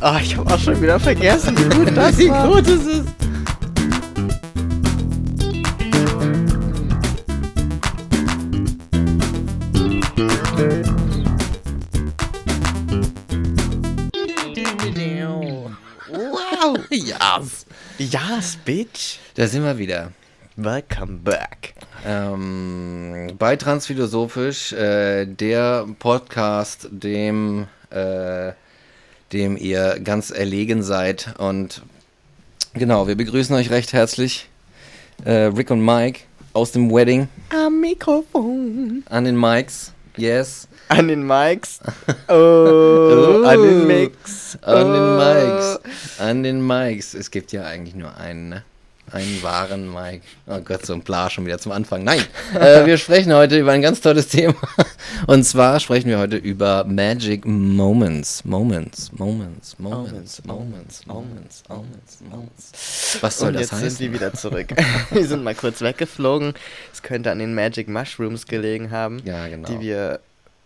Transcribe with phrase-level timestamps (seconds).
[0.00, 2.48] Ah, ich habe auch schon wieder vergessen, wie gut das Wie war.
[2.48, 3.04] gut ist es?
[16.08, 16.76] Wow.
[16.90, 17.66] Yes.
[17.98, 19.18] Yes, bitch.
[19.34, 20.12] Da sind wir wieder.
[20.56, 21.74] Welcome back.
[22.06, 28.52] Ähm, bei Transphilosophisch, äh, der Podcast, dem, äh,
[29.32, 31.34] dem ihr ganz erlegen seid.
[31.38, 31.82] Und
[32.74, 34.48] genau, wir begrüßen euch recht herzlich.
[35.24, 36.20] Äh, Rick und Mike
[36.52, 39.02] aus dem Wedding Am Mikrofon.
[39.08, 39.92] an den Mics.
[40.16, 40.66] Yes.
[40.88, 41.78] An den Mics.
[42.28, 44.58] Oh, an den Mix.
[44.62, 45.16] An den Oh.
[45.18, 45.80] Mics.
[46.18, 47.14] An den Mics.
[47.14, 48.64] Es gibt ja eigentlich nur einen, ne?
[49.12, 50.22] Einen wahren Mike.
[50.46, 52.04] Oh Gott, so ein Bla schon wieder zum Anfang.
[52.04, 52.20] Nein,
[52.54, 54.54] äh, wir sprechen heute über ein ganz tolles Thema.
[55.26, 58.44] Und zwar sprechen wir heute über Magic Moments.
[58.44, 63.18] Moments, Moments, Moments, Moments, Moments, Moments, Moments.
[63.20, 63.90] Was soll Und das jetzt heißen?
[63.90, 64.68] sind wir wieder zurück.
[65.10, 66.54] wir sind mal kurz weggeflogen.
[66.92, 69.68] Es könnte an den Magic Mushrooms gelegen haben, Ja, genau.
[69.68, 70.20] die wir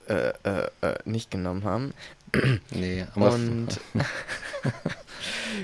[0.08, 1.94] äh, äh, äh, nicht genommen haben.
[2.70, 3.69] nee, aber Und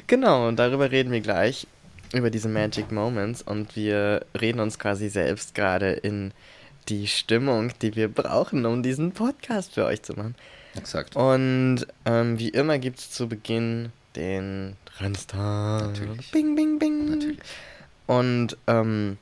[0.07, 1.67] genau, und darüber reden wir gleich,
[2.13, 3.43] über diese Magic Moments.
[3.43, 6.33] Und wir reden uns quasi selbst gerade in
[6.89, 10.35] die Stimmung, die wir brauchen, um diesen Podcast für euch zu machen.
[10.77, 11.17] exakt.
[11.17, 15.89] Und ähm, wie immer gibt es zu Beginn den Transtar.
[15.89, 16.31] Natürlich.
[16.31, 17.11] Bing, bing, bing.
[17.11, 17.39] Natürlich.
[18.07, 19.19] Und ähm,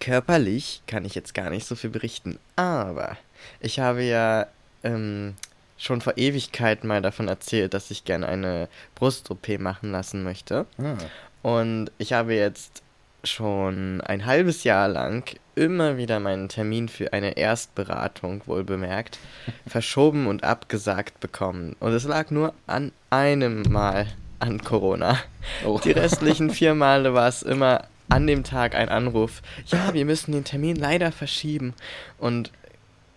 [0.00, 2.38] körperlich kann ich jetzt gar nicht so viel berichten.
[2.56, 3.16] Aber
[3.60, 4.48] ich habe ja
[4.82, 5.34] ähm,
[5.78, 10.66] schon vor Ewigkeiten mal davon erzählt, dass ich gerne eine Brust-OP machen lassen möchte.
[10.78, 10.96] Ah,
[11.42, 12.82] Und ich habe jetzt
[13.24, 19.18] schon ein halbes Jahr lang immer wieder meinen Termin für eine Erstberatung, wohl bemerkt,
[19.66, 21.76] verschoben und abgesagt bekommen.
[21.78, 24.06] Und es lag nur an einem Mal
[24.38, 25.18] an Corona.
[25.64, 25.80] Oh.
[25.82, 29.42] Die restlichen vier Male war es immer an dem Tag ein Anruf.
[29.66, 31.74] Ja, wir müssen den Termin leider verschieben.
[32.18, 32.50] Und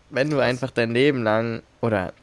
[0.10, 2.14] wenn du einfach dein Leben lang oder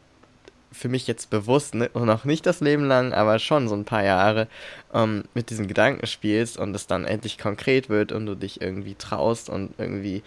[0.73, 4.05] für mich jetzt bewusst, ne, noch nicht das Leben lang, aber schon so ein paar
[4.05, 4.49] Jahre
[4.93, 8.95] ähm, mit diesen Gedanken spielst und es dann endlich konkret wird und du dich irgendwie
[8.95, 10.23] traust und irgendwie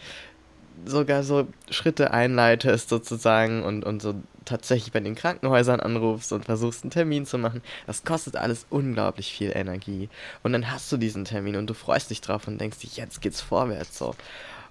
[0.85, 6.83] sogar so Schritte einleitest sozusagen und, und so tatsächlich bei den Krankenhäusern anrufst und versuchst
[6.83, 10.09] einen Termin zu machen, das kostet alles unglaublich viel Energie.
[10.43, 13.41] Und dann hast du diesen Termin und du freust dich drauf und denkst jetzt geht's
[13.41, 14.15] vorwärts so.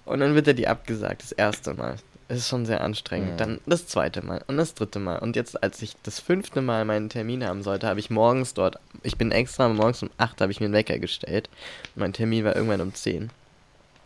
[0.05, 1.97] Und dann wird er dir abgesagt, das erste Mal.
[2.27, 3.33] Es ist schon sehr anstrengend.
[3.33, 3.37] Mhm.
[3.37, 5.19] Dann das zweite Mal und das dritte Mal.
[5.19, 8.79] Und jetzt, als ich das fünfte Mal meinen Termin haben sollte, habe ich morgens dort,
[9.03, 11.49] ich bin extra morgens um 8 habe ich mir einen Wecker gestellt.
[11.95, 13.29] Mein Termin war irgendwann um 10.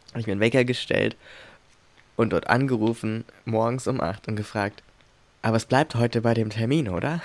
[0.10, 1.16] Habe ich mir einen Wecker gestellt
[2.18, 4.84] und dort angerufen, morgens um 8 und gefragt,
[5.42, 7.22] aber es bleibt heute bei dem Termin, oder?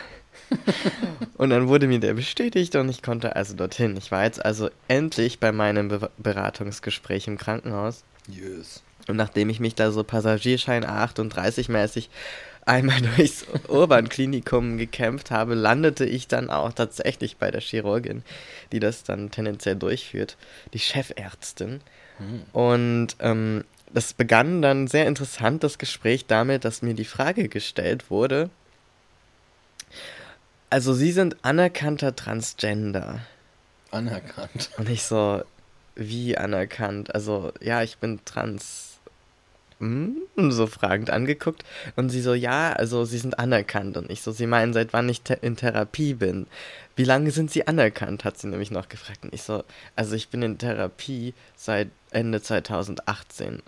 [1.36, 3.96] und dann wurde mir der bestätigt und ich konnte also dorthin.
[3.96, 8.04] Ich war jetzt also endlich bei meinem Be Beratungsgespräch im Krankenhaus.
[8.28, 8.82] yes.
[9.08, 12.10] Und nachdem ich mich da so Passagierschein A38 mäßig
[12.64, 18.22] einmal durchs Urban-Klinikum gekämpft habe, landete ich dann auch tatsächlich bei der Chirurgin,
[18.72, 20.36] die das dann tendenziell durchführt,
[20.72, 21.80] die Chefärztin.
[22.18, 22.42] Hm.
[22.52, 28.10] Und ähm, das begann dann sehr interessant, das Gespräch damit, dass mir die Frage gestellt
[28.10, 28.50] wurde,
[30.74, 33.20] also Sie sind anerkannter Transgender.
[33.92, 34.70] Anerkannt.
[34.76, 35.44] Und ich so,
[35.94, 37.14] wie anerkannt?
[37.14, 38.93] Also, ja, ich bin trans.
[39.84, 40.50] Hm?
[40.50, 41.62] So fragend angeguckt.
[41.96, 43.96] Und sie so, ja, also sie sind anerkannt.
[43.96, 46.46] Und ich so, sie meinen, seit wann ich te in Therapie bin.
[46.96, 48.24] Wie lange sind sie anerkannt?
[48.24, 49.24] Hat sie nämlich noch gefragt.
[49.24, 49.62] Und ich so,
[49.94, 53.62] also ich bin in Therapie seit Ende 2018.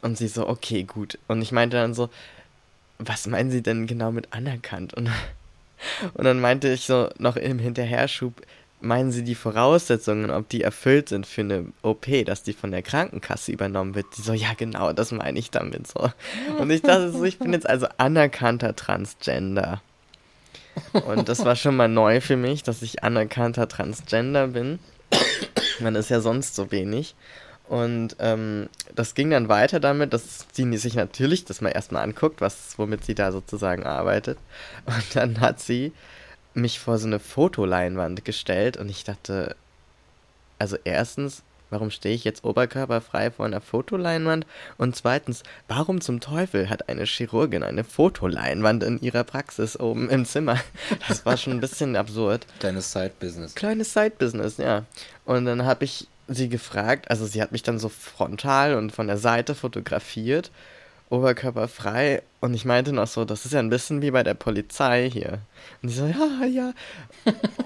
[0.00, 1.18] Und sie so, okay, gut.
[1.28, 2.08] Und ich meinte dann so,
[2.98, 4.94] was meinen Sie denn genau mit anerkannt?
[4.94, 5.10] Und,
[6.14, 8.40] und dann meinte ich so noch im Hinterherschub,
[8.80, 12.82] meinen Sie die Voraussetzungen, ob die erfüllt sind für eine OP, dass die von der
[12.82, 14.06] Krankenkasse übernommen wird?
[14.16, 16.10] Die so, ja genau, das meine ich damit so.
[16.58, 19.82] Und ich dachte so, ich bin jetzt also anerkannter Transgender.
[21.06, 24.78] Und das war schon mal neu für mich, dass ich anerkannter Transgender bin.
[25.80, 27.14] Man ist ja sonst so wenig.
[27.68, 32.40] Und ähm, das ging dann weiter damit, dass sie sich natürlich das mal erstmal anguckt,
[32.40, 34.38] was, womit sie da sozusagen arbeitet.
[34.86, 35.92] Und dann hat sie
[36.60, 39.56] mich vor so eine Fotoleinwand gestellt und ich dachte,
[40.58, 44.46] also erstens, warum stehe ich jetzt oberkörperfrei vor einer Fotoleinwand?
[44.76, 50.24] Und zweitens, warum zum Teufel hat eine Chirurgin eine Fotoleinwand in ihrer Praxis oben im
[50.24, 50.58] Zimmer?
[51.08, 52.46] Das war schon ein bisschen absurd.
[52.60, 53.54] Deines Side-Business.
[53.54, 54.84] Kleines Side-Business, ja.
[55.24, 59.06] Und dann habe ich sie gefragt, also sie hat mich dann so frontal und von
[59.06, 60.50] der Seite fotografiert
[61.10, 62.22] oberkörperfrei.
[62.40, 65.40] Und ich meinte noch so, das ist ja ein bisschen wie bei der Polizei hier.
[65.82, 66.72] Und sie so, ja, ja.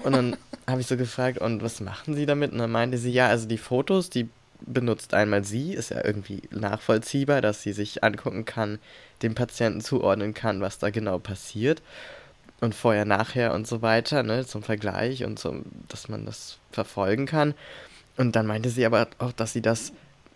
[0.03, 0.37] Und dann
[0.67, 2.51] habe ich so gefragt, und was machen Sie damit?
[2.51, 4.29] Und dann meinte sie, ja, also die Fotos, die
[4.65, 8.79] benutzt einmal sie, ist ja irgendwie nachvollziehbar, dass sie sich angucken kann,
[9.21, 11.81] dem Patienten zuordnen kann, was da genau passiert.
[12.61, 17.25] Und vorher, nachher und so weiter, ne, zum Vergleich und zum, dass man das verfolgen
[17.25, 17.55] kann.
[18.15, 19.91] Und dann meinte sie aber auch, dass sie das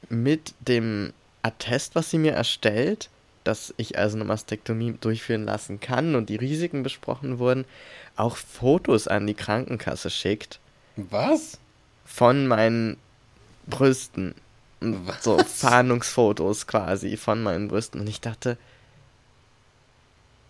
[0.09, 1.13] mit dem
[1.47, 3.09] Attest, was sie mir erstellt,
[3.43, 7.65] dass ich also eine Mastektomie durchführen lassen kann und die Risiken besprochen wurden,
[8.15, 10.59] auch Fotos an die Krankenkasse schickt.
[10.97, 11.57] Was?
[12.05, 12.97] Von meinen
[13.67, 14.35] Brüsten.
[14.81, 15.23] Was?
[15.23, 18.01] So Fahndungsfotos quasi von meinen Brüsten.
[18.01, 18.57] Und ich dachte,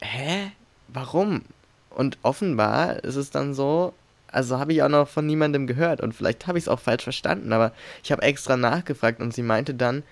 [0.02, 0.52] hä?
[0.88, 1.44] Warum?
[1.92, 3.94] Und offenbar ist es dann so,
[4.32, 7.04] also habe ich auch noch von niemandem gehört und vielleicht habe ich es auch falsch
[7.04, 7.74] verstanden, aber
[8.04, 10.04] ich habe extra nachgefragt und sie meinte dann,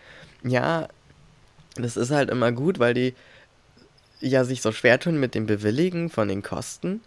[0.45, 0.87] ja,
[1.75, 3.13] das ist halt immer gut, weil die
[4.21, 7.01] ja sich so schwer tun mit dem Bewilligen von den Kosten.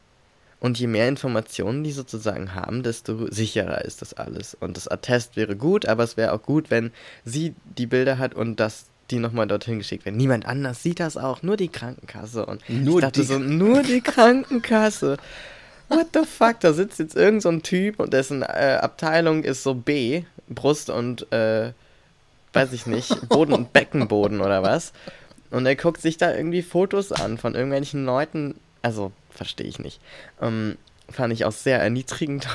[0.61, 4.57] Und je mehr Informationen die sozusagen haben, desto sicherer ist das alles.
[4.59, 6.91] Und das Attest wäre gut, aber es wäre auch gut, wenn
[7.25, 10.17] sie die Bilder hat und dass die nochmal dorthin geschickt werden.
[10.17, 12.45] Niemand anders sieht das auch, nur die Krankenkasse.
[12.45, 15.17] Und nur ich dachte die so, nur die Krankenkasse.
[15.89, 16.59] What the fuck?
[16.61, 20.91] Da sitzt jetzt irgend so ein Typ und dessen äh, Abteilung ist so B, Brust
[20.91, 21.73] und äh,
[22.53, 24.93] weiß ich nicht, Boden und Beckenboden oder was.
[25.51, 28.57] Und er guckt sich da irgendwie Fotos an von irgendwelchen Leuten.
[28.83, 30.01] Also, verstehe ich nicht.
[30.41, 30.77] Ähm,
[31.11, 32.47] fand ich auch sehr erniedrigend.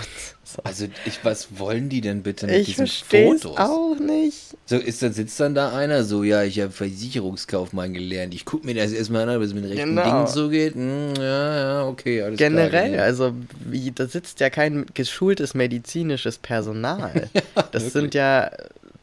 [0.43, 0.61] So.
[0.65, 3.57] Also, ich, was wollen die denn bitte mit ich diesen Fotos?
[3.57, 4.55] auch nicht.
[4.65, 8.35] So, ist dann sitzt dann da einer so, ja, ich habe Versicherungskaufmann gelernt.
[8.35, 10.03] Ich gucke mir das erstmal an, ob es mit rechten genau.
[10.03, 10.75] Dingen zugeht.
[10.75, 13.33] Hm, ja, ja, okay, alles Generell, klar, also,
[13.65, 17.29] wie, da sitzt ja kein geschultes medizinisches Personal.
[17.33, 17.93] ja, das wirklich.
[17.93, 18.51] sind ja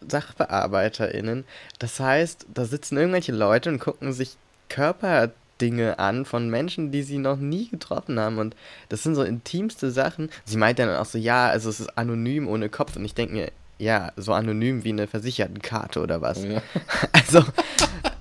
[0.09, 1.45] SachbearbeiterInnen.
[1.79, 4.37] Das heißt, da sitzen irgendwelche Leute und gucken sich
[4.69, 8.39] Körperdinge an von Menschen, die sie noch nie getroffen haben.
[8.39, 8.57] Und
[8.89, 10.31] das sind so intimste Sachen.
[10.45, 12.97] Sie meint dann auch so, ja, also es ist anonym ohne Kopf.
[12.97, 16.45] Und ich denke mir, ja, so anonym wie eine Versichertenkarte oder was.
[16.45, 16.63] Ja.
[17.13, 17.45] Also,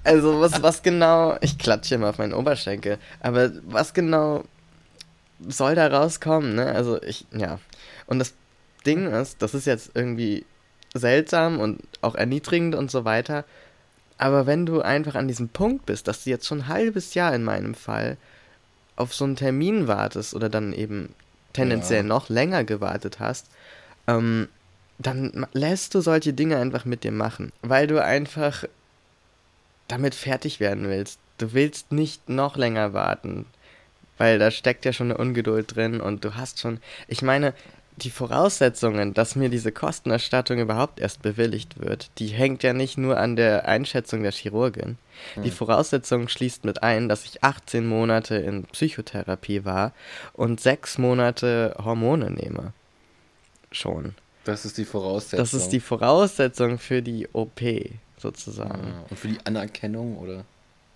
[0.03, 4.43] also was, was genau, ich klatsche immer auf meinen Oberschenkel, aber was genau
[5.47, 6.67] soll da rauskommen, ne?
[6.67, 7.59] Also ich, ja.
[8.05, 8.33] Und das
[8.85, 10.45] Ding ist, das ist jetzt irgendwie
[10.93, 13.45] seltsam und auch erniedrigend und so weiter.
[14.17, 17.33] Aber wenn du einfach an diesem Punkt bist, dass du jetzt schon ein halbes Jahr
[17.33, 18.17] in meinem Fall
[18.95, 21.15] auf so einen Termin wartest oder dann eben
[21.53, 22.07] tendenziell ja.
[22.07, 23.47] noch länger gewartet hast,
[24.07, 24.49] ähm,
[24.97, 28.65] dann lässt du solche Dinge einfach mit dir machen, weil du einfach
[29.87, 31.19] damit fertig werden willst.
[31.37, 33.45] Du willst nicht noch länger warten,
[34.17, 37.53] weil da steckt ja schon eine Ungeduld drin und du hast schon, ich meine,
[38.03, 43.17] die Voraussetzungen, dass mir diese Kostenerstattung überhaupt erst bewilligt wird, die hängt ja nicht nur
[43.17, 44.97] an der Einschätzung der Chirurgin.
[45.35, 45.43] Hm.
[45.43, 49.93] Die Voraussetzung schließt mit ein, dass ich 18 Monate in Psychotherapie war
[50.33, 52.73] und sechs Monate Hormone nehme.
[53.71, 54.15] Schon.
[54.45, 55.39] Das ist die Voraussetzung.
[55.39, 57.61] Das ist die Voraussetzung für die OP,
[58.17, 58.93] sozusagen.
[58.93, 60.45] Ah, und für die Anerkennung, oder?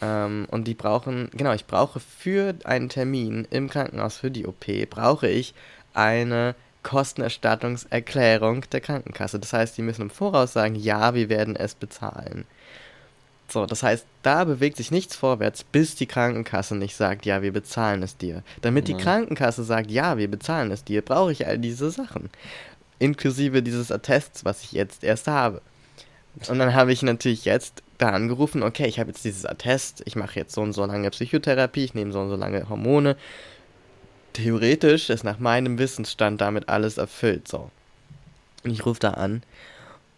[0.00, 4.66] Ähm, und die brauchen, genau, ich brauche für einen Termin im Krankenhaus für die OP,
[4.90, 5.54] brauche ich
[5.94, 9.38] eine Kostenerstattungserklärung der Krankenkasse.
[9.38, 12.44] Das heißt, die müssen im Voraus sagen, ja, wir werden es bezahlen.
[13.48, 17.52] So, das heißt, da bewegt sich nichts vorwärts, bis die Krankenkasse nicht sagt, ja, wir
[17.52, 18.42] bezahlen es dir.
[18.62, 22.30] Damit die Krankenkasse sagt, ja, wir bezahlen es dir, brauche ich all diese Sachen.
[22.98, 25.60] Inklusive dieses Attests, was ich jetzt erst habe.
[26.48, 30.16] Und dann habe ich natürlich jetzt da angerufen, okay, ich habe jetzt dieses Attest, ich
[30.16, 33.16] mache jetzt so und so lange Psychotherapie, ich nehme so und so lange Hormone.
[34.32, 37.70] Theoretisch ist nach meinem Wissensstand damit alles erfüllt, so.
[38.64, 39.42] Und ich rufe da an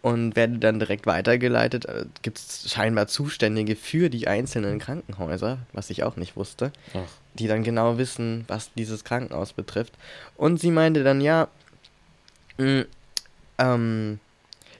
[0.01, 1.85] und werde dann direkt weitergeleitet.
[1.85, 6.99] Äh, Gibt es scheinbar Zuständige für die einzelnen Krankenhäuser, was ich auch nicht wusste, Ach.
[7.33, 9.93] die dann genau wissen, was dieses Krankenhaus betrifft.
[10.37, 11.47] Und sie meinte dann, ja,
[12.57, 12.85] mh,
[13.57, 14.19] ähm,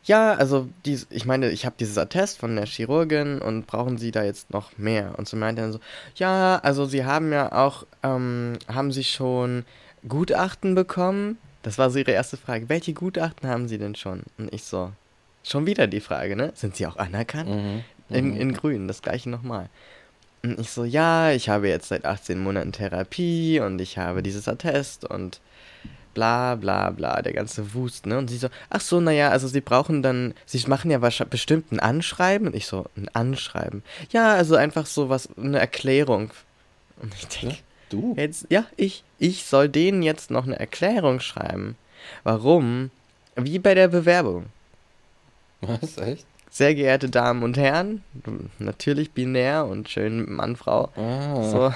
[0.06, 4.12] ja, also dies, ich meine, ich habe dieses Attest von der Chirurgin und brauchen Sie
[4.12, 5.14] da jetzt noch mehr?
[5.18, 5.80] Und sie meinte dann so,
[6.16, 9.66] ja, also Sie haben ja auch, ähm, haben Sie schon
[10.08, 11.38] Gutachten bekommen?
[11.64, 12.70] Das war so ihre erste Frage.
[12.70, 14.22] Welche Gutachten haben Sie denn schon?
[14.38, 14.92] Und ich so,
[15.44, 16.52] schon wieder die Frage, ne?
[16.56, 17.50] Sind Sie auch anerkannt?
[17.50, 17.84] Mhm.
[18.10, 18.42] In, Mhm.
[18.42, 19.70] in grün, das gleiche nochmal.
[20.44, 24.48] Und ich so, ja, ich habe jetzt seit 18 Monaten Therapie und ich habe dieses
[24.48, 25.42] Attest und
[26.16, 28.18] bla bla bla, der ganze Wust, ne?
[28.18, 31.72] Und sie so, ach so, naja, also sie brauchen dann, sie machen ja wahrscheinlich bestimmt
[31.72, 32.48] ein Anschreiben.
[32.48, 33.84] Und ich so, ein Anschreiben.
[34.12, 36.32] Ja, also einfach so was, eine Erklärung.
[37.00, 37.58] Und ich denke,
[37.90, 38.16] Du?
[38.18, 41.76] Jetzt, ja, ich, ich soll denen jetzt noch eine Erklärung schreiben.
[42.24, 42.92] Warum?
[43.36, 44.48] Wie bei der Bewerbung.
[45.62, 45.98] Was?
[45.98, 46.26] Echt?
[46.56, 48.02] Sehr geehrte Damen und Herren,
[48.60, 50.90] natürlich binär und schön Mann, Frau.
[50.96, 51.44] Ah.
[51.44, 51.74] So,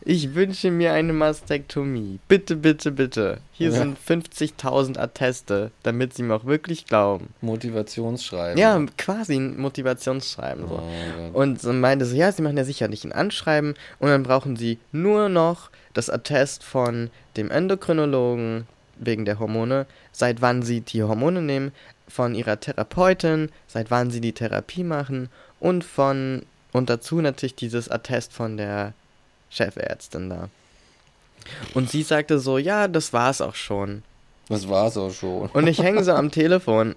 [0.00, 2.18] ich wünsche mir eine Mastektomie.
[2.26, 3.38] Bitte, bitte, bitte.
[3.52, 3.76] Hier Ja.
[3.76, 7.28] sind 50.000 Atteste, damit Sie mir auch wirklich glauben.
[7.42, 8.58] Motivationsschreiben.
[8.58, 10.66] Ja, quasi ein Motivationsschreiben.
[10.66, 10.82] So.
[11.32, 11.38] Oh.
[11.38, 14.80] Und so meinte so, ja, sie machen ja sicherlich ein Anschreiben und dann brauchen sie
[14.90, 18.66] nur noch das Attest von dem Endokrinologen
[19.00, 21.70] wegen der Hormone, seit wann sie die Hormone nehmen,
[22.08, 25.28] von ihrer Therapeutin, seit wann sie die Therapie machen
[25.60, 28.92] und von und dazu natürlich dieses Attest von der
[29.50, 30.48] Chefärztin da.
[31.74, 34.02] Und sie sagte so, ja, das war's auch schon.
[34.48, 35.48] Das war's auch schon.
[35.48, 36.94] Und ich hänge so am Telefon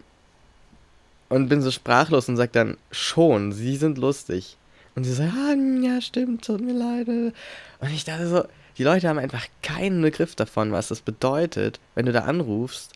[1.30, 4.58] und bin so sprachlos und sag dann, schon, sie sind lustig.
[4.96, 7.08] Und sie sagt, ah, ja, stimmt, tut mir leid.
[7.08, 8.44] Und ich dachte so,
[8.78, 12.92] die Leute haben einfach keinen Begriff davon, was das bedeutet, wenn du da anrufst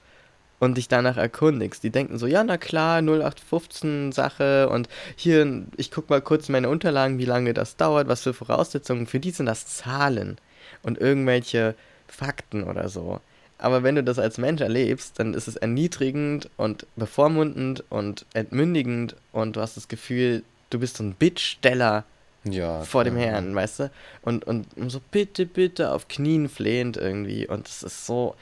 [0.65, 1.83] und dich danach erkundigst.
[1.83, 6.53] Die denken so, ja, na klar, 0815 Sache und hier, ich guck mal kurz in
[6.53, 9.07] meine Unterlagen, wie lange das dauert, was für Voraussetzungen.
[9.07, 10.37] Für die sind das Zahlen
[10.83, 11.75] und irgendwelche
[12.07, 13.21] Fakten oder so.
[13.57, 19.15] Aber wenn du das als Mensch erlebst, dann ist es erniedrigend und bevormundend und entmündigend
[19.31, 22.03] und du hast das Gefühl, du bist so ein Bittsteller
[22.43, 22.81] Ja.
[22.81, 23.15] vor dem.
[23.15, 23.91] Herrn, weißt du?
[24.23, 27.47] Und, und so bitte, bitte auf Knien flehend irgendwie.
[27.47, 28.35] Und es ist so.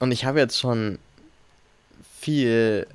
[0.00, 0.98] Und ich habe jetzt schon
[2.18, 2.86] viel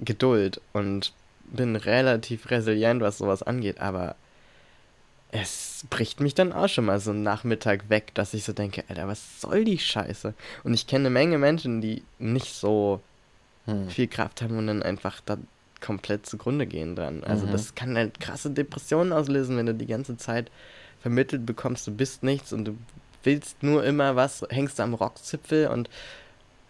[0.00, 1.12] Geduld und
[1.44, 4.16] bin relativ resilient, was sowas angeht, aber
[5.32, 8.84] es bricht mich dann auch schon mal so einen Nachmittag weg, dass ich so denke,
[8.88, 10.34] Alter, was soll die Scheiße?
[10.64, 13.00] Und ich kenne eine Menge Menschen, die nicht so
[13.66, 13.88] Hm.
[13.90, 15.36] viel Kraft haben und dann einfach da
[15.80, 17.24] komplett zugrunde gehen dran.
[17.24, 17.50] Also Mhm.
[17.52, 20.50] das kann halt krasse Depressionen auslösen, wenn du die ganze Zeit
[21.00, 22.78] vermittelt bekommst, du bist nichts und du
[23.24, 25.90] willst nur immer was, hängst am Rockzipfel und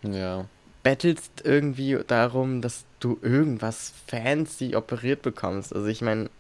[0.03, 0.47] Ja.
[0.87, 5.75] Bettelst irgendwie darum, dass du irgendwas fancy operiert bekommst.
[5.75, 6.31] Also ich meine,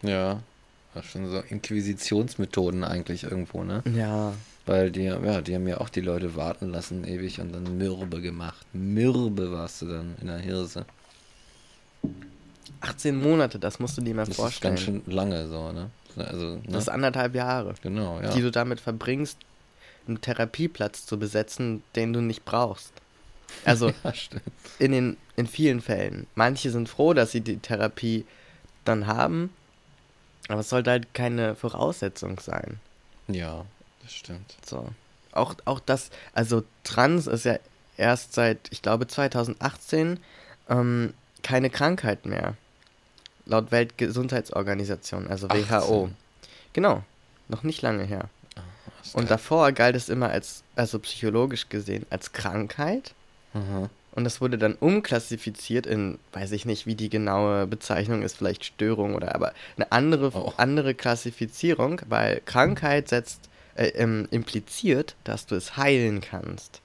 [0.00, 0.40] Ja.
[0.94, 3.82] Das ist schon so Inquisitionsmethoden eigentlich irgendwo, ne?
[3.94, 4.32] ja,
[4.64, 8.22] Weil die, ja, die haben ja auch die Leute warten lassen ewig und dann mürbe
[8.22, 8.64] gemacht.
[8.72, 10.86] Mürbe warst du dann in der Hirse.
[12.80, 14.74] 18 Monate, das musst du dir mal Das ist vorstellen.
[14.76, 15.90] ganz schön lange so, ne?
[16.16, 16.62] Also, ne?
[16.68, 18.30] Das ist anderthalb Jahre, genau, ja.
[18.32, 19.36] die du damit verbringst,
[20.08, 22.92] einen Therapieplatz zu besetzen, den du nicht brauchst.
[23.64, 24.12] Also ja,
[24.78, 26.26] in, den, in vielen Fällen.
[26.34, 28.24] Manche sind froh, dass sie die Therapie
[28.84, 29.50] dann haben,
[30.48, 32.80] aber es sollte halt keine Voraussetzung sein.
[33.28, 33.64] Ja,
[34.02, 34.56] das stimmt.
[34.66, 34.88] So.
[35.32, 37.58] Auch, auch das, also Trans ist ja
[37.96, 40.18] erst seit, ich glaube, 2018
[40.68, 42.56] ähm, keine Krankheit mehr.
[43.46, 46.04] Laut Weltgesundheitsorganisation, also WHO.
[46.04, 46.16] 18.
[46.72, 47.02] Genau,
[47.48, 48.28] noch nicht lange her.
[49.02, 53.14] Das Und davor galt es immer als, also psychologisch gesehen, als Krankheit.
[53.54, 53.88] Aha.
[54.14, 58.64] Und das wurde dann umklassifiziert in, weiß ich nicht, wie die genaue Bezeichnung ist, vielleicht
[58.64, 60.52] Störung oder aber eine andere, Oh.
[60.58, 66.82] andere Klassifizierung, weil Krankheit setzt, äh, ähm, impliziert, dass du es heilen kannst.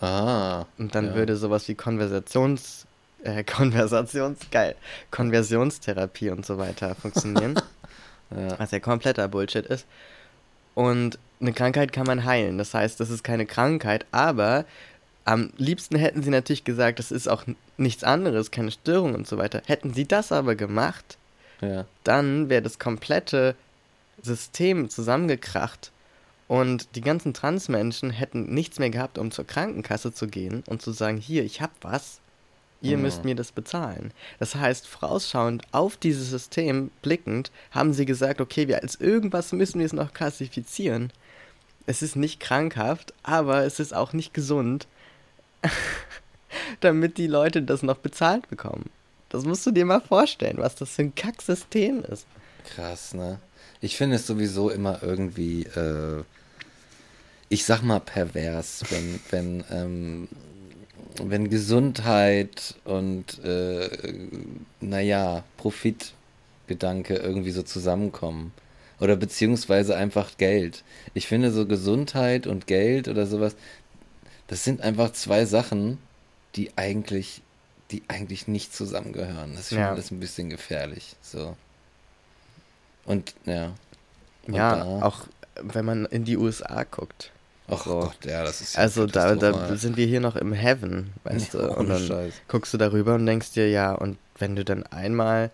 [0.00, 0.64] Ah.
[0.76, 1.14] Und dann ja.
[1.14, 2.86] würde sowas wie Konversations,
[3.22, 4.74] äh, Konversations, geil,
[5.12, 7.54] Konversionstherapie und so weiter funktionieren,
[8.30, 8.58] Ja.
[8.58, 9.86] was ja kompletter Bullshit ist.
[10.74, 12.58] Und eine Krankheit kann man heilen.
[12.58, 14.64] Das heißt, das ist keine Krankheit, aber
[15.26, 17.44] am liebsten hätten sie natürlich gesagt, das ist auch
[17.76, 19.60] nichts anderes, keine Störung und so weiter.
[19.66, 21.18] Hätten sie das aber gemacht,
[21.60, 21.84] ja.
[22.04, 23.54] dann wäre das komplette
[24.22, 25.90] System zusammengekracht
[26.48, 30.92] und die ganzen Transmenschen hätten nichts mehr gehabt, um zur Krankenkasse zu gehen und zu
[30.92, 32.20] sagen, hier, ich hab was.
[32.82, 33.02] Ihr Mhm.
[33.04, 34.12] müsst mir das bezahlen.
[34.38, 39.78] Das heißt, vorausschauend auf dieses System blickend, haben sie gesagt, okay, wir als irgendwas müssen
[39.80, 41.10] wir es noch klassifizieren.
[41.86, 44.86] Es ist nicht krankhaft, aber es ist auch nicht gesund,
[46.80, 48.90] damit die Leute das noch bezahlt bekommen.
[49.28, 52.26] Das musst du dir mal vorstellen, was das für ein Kacksystem ist.
[52.64, 53.38] Krass, ne?
[53.80, 56.22] Ich finde es sowieso immer irgendwie, äh,
[57.48, 60.28] ich sag mal pervers, wenn, wenn, ähm,
[61.22, 63.90] wenn Gesundheit und, äh,
[64.80, 68.52] naja, Profitgedanke irgendwie so zusammenkommen.
[68.98, 70.82] Oder beziehungsweise einfach Geld.
[71.12, 73.54] Ich finde so Gesundheit und Geld oder sowas,
[74.48, 75.98] das sind einfach zwei Sachen,
[76.54, 77.42] die eigentlich,
[77.90, 79.54] die eigentlich nicht zusammengehören.
[79.56, 79.90] Das finde Ja.
[79.92, 81.16] ich das ein bisschen gefährlich.
[81.22, 81.56] So.
[83.04, 83.72] Und ja.
[84.46, 85.26] Und ja, da- auch
[85.60, 87.32] wenn man in die USA guckt.
[87.68, 88.00] Ach so.
[88.00, 91.54] Gott, ja, das ist ja Also da, da sind wir hier noch im Heaven, weißt
[91.54, 91.72] Ja, du?
[91.74, 92.34] Und dann Scheiß.
[92.46, 95.50] guckst du darüber und denkst dir, ja, und wenn du dann einmal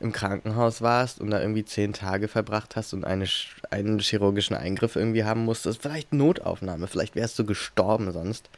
[0.00, 3.26] im Krankenhaus warst und da irgendwie zehn Tage verbracht hast und eine,
[3.70, 8.48] einen chirurgischen Eingriff irgendwie haben musstest, vielleicht Notaufnahme, vielleicht wärst du gestorben sonst,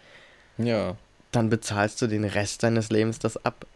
[0.57, 0.97] Ja,
[1.33, 3.66] dann bezahlst du den Rest deines Lebens das ab.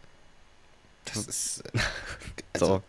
[1.05, 1.79] das ist äh,
[2.57, 2.65] So.
[2.65, 2.83] also,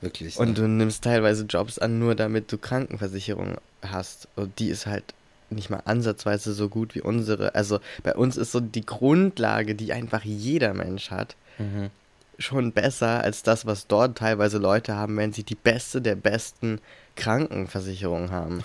[0.00, 0.38] wirklich.
[0.38, 0.54] Und ne?
[0.54, 4.28] du nimmst teilweise Jobs an, nur damit du Krankenversicherung hast.
[4.36, 5.04] Und die ist halt
[5.50, 7.54] nicht mal ansatzweise so gut wie unsere.
[7.54, 11.90] Also bei uns ist so die Grundlage, die einfach jeder Mensch hat, Mhm.
[12.38, 16.80] Schon besser als das, was dort teilweise Leute haben, wenn sie die beste der besten
[17.16, 18.64] Krankenversicherung haben.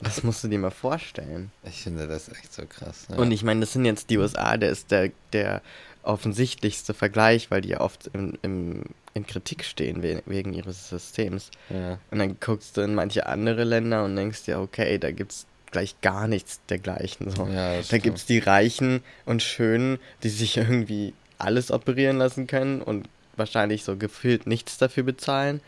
[0.00, 1.50] Das musst du dir mal vorstellen.
[1.64, 3.06] Ich finde das echt so krass.
[3.10, 3.16] Ja.
[3.16, 5.60] Und ich meine, das sind jetzt die USA, der ist der, der
[6.02, 8.84] offensichtlichste Vergleich, weil die ja oft im, im,
[9.14, 11.50] in Kritik stehen we wegen ihres Systems.
[11.68, 11.98] ja.
[12.10, 16.00] Und dann guckst du in manche andere Länder und denkst dir, okay, da gibt's gleich
[16.00, 17.30] gar nichts dergleichen.
[17.30, 17.46] So.
[17.46, 18.02] Ja, da stimmt.
[18.02, 23.96] gibt's die Reichen und Schönen, die sich irgendwie alles operieren lassen können und wahrscheinlich so
[23.96, 25.60] gefühlt nichts dafür bezahlen.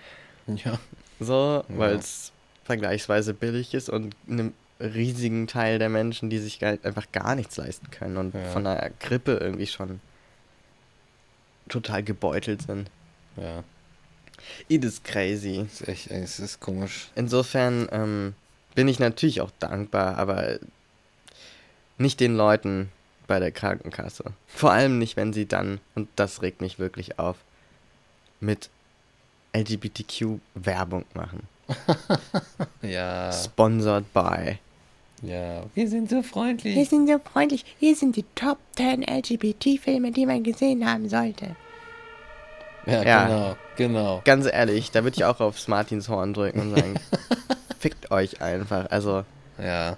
[0.46, 0.78] Ja.
[1.20, 1.78] So, Ja.
[1.78, 2.32] weil es
[2.64, 7.56] vergleichsweise billig ist und einem riesigen Teil der Menschen, die sich gar, einfach gar nichts
[7.56, 8.44] leisten können und Ja.
[8.50, 10.00] von einer Grippe irgendwie schon
[11.68, 12.90] total gebeutelt sind.
[13.36, 13.62] Ja.
[14.68, 15.60] It is crazy.
[15.60, 17.08] Ist echt, es ist komisch.
[17.14, 18.34] Insofern ähm,
[18.74, 20.58] bin ich natürlich auch dankbar, aber
[21.96, 22.90] nicht den Leuten
[23.26, 24.24] bei der Krankenkasse.
[24.46, 27.36] Vor allem nicht, wenn sie dann, und das regt mich wirklich auf,
[28.40, 28.68] mit
[29.56, 31.48] LGBTQ Werbung machen.
[32.82, 33.32] Ja.
[33.32, 34.58] Sponsored by.
[35.22, 35.62] Ja.
[35.74, 36.88] Wir sind so Wir freundlich.
[36.90, 37.64] sind so freundlich.
[37.78, 41.56] Hier sind die Top 10 LGBT-Filme, die man gesehen haben sollte.
[42.84, 43.24] Ja, Ja.
[43.26, 43.56] genau.
[43.76, 44.22] Genau.
[44.26, 46.94] Ganz ehrlich, da würde ich auch aufs Martinshorn drücken und sagen,
[47.78, 48.90] fickt euch einfach.
[48.90, 49.24] Also,
[49.58, 49.96] Ja.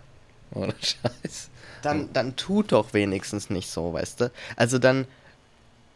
[0.55, 1.51] Ohne Scheiß.
[1.83, 4.31] Dann, dann tut doch wenigstens nicht so, weißt du?
[4.57, 5.07] Also dann,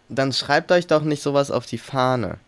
[0.09, 2.39] dann schreibt euch doch nicht sowas auf die Fahne.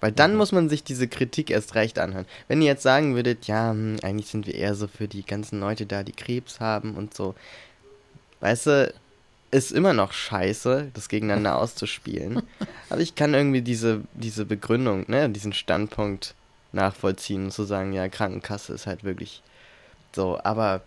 [0.00, 2.26] Weil dann muss man sich diese Kritik erst recht anhören.
[2.46, 5.58] Wenn ihr jetzt sagen würdet, ja, hm, eigentlich sind wir eher so für die ganzen
[5.58, 7.34] Leute da, die Krebs haben und so.
[8.40, 8.94] Weißt du,
[9.50, 12.42] ist immer noch scheiße, das gegeneinander auszuspielen.
[12.90, 16.34] Aber ich kann irgendwie diese, diese Begründung, ne, diesen Standpunkt
[16.72, 19.42] nachvollziehen und zu sagen, ja, Krankenkasse ist halt wirklich
[20.14, 20.38] so.
[20.44, 20.82] Aber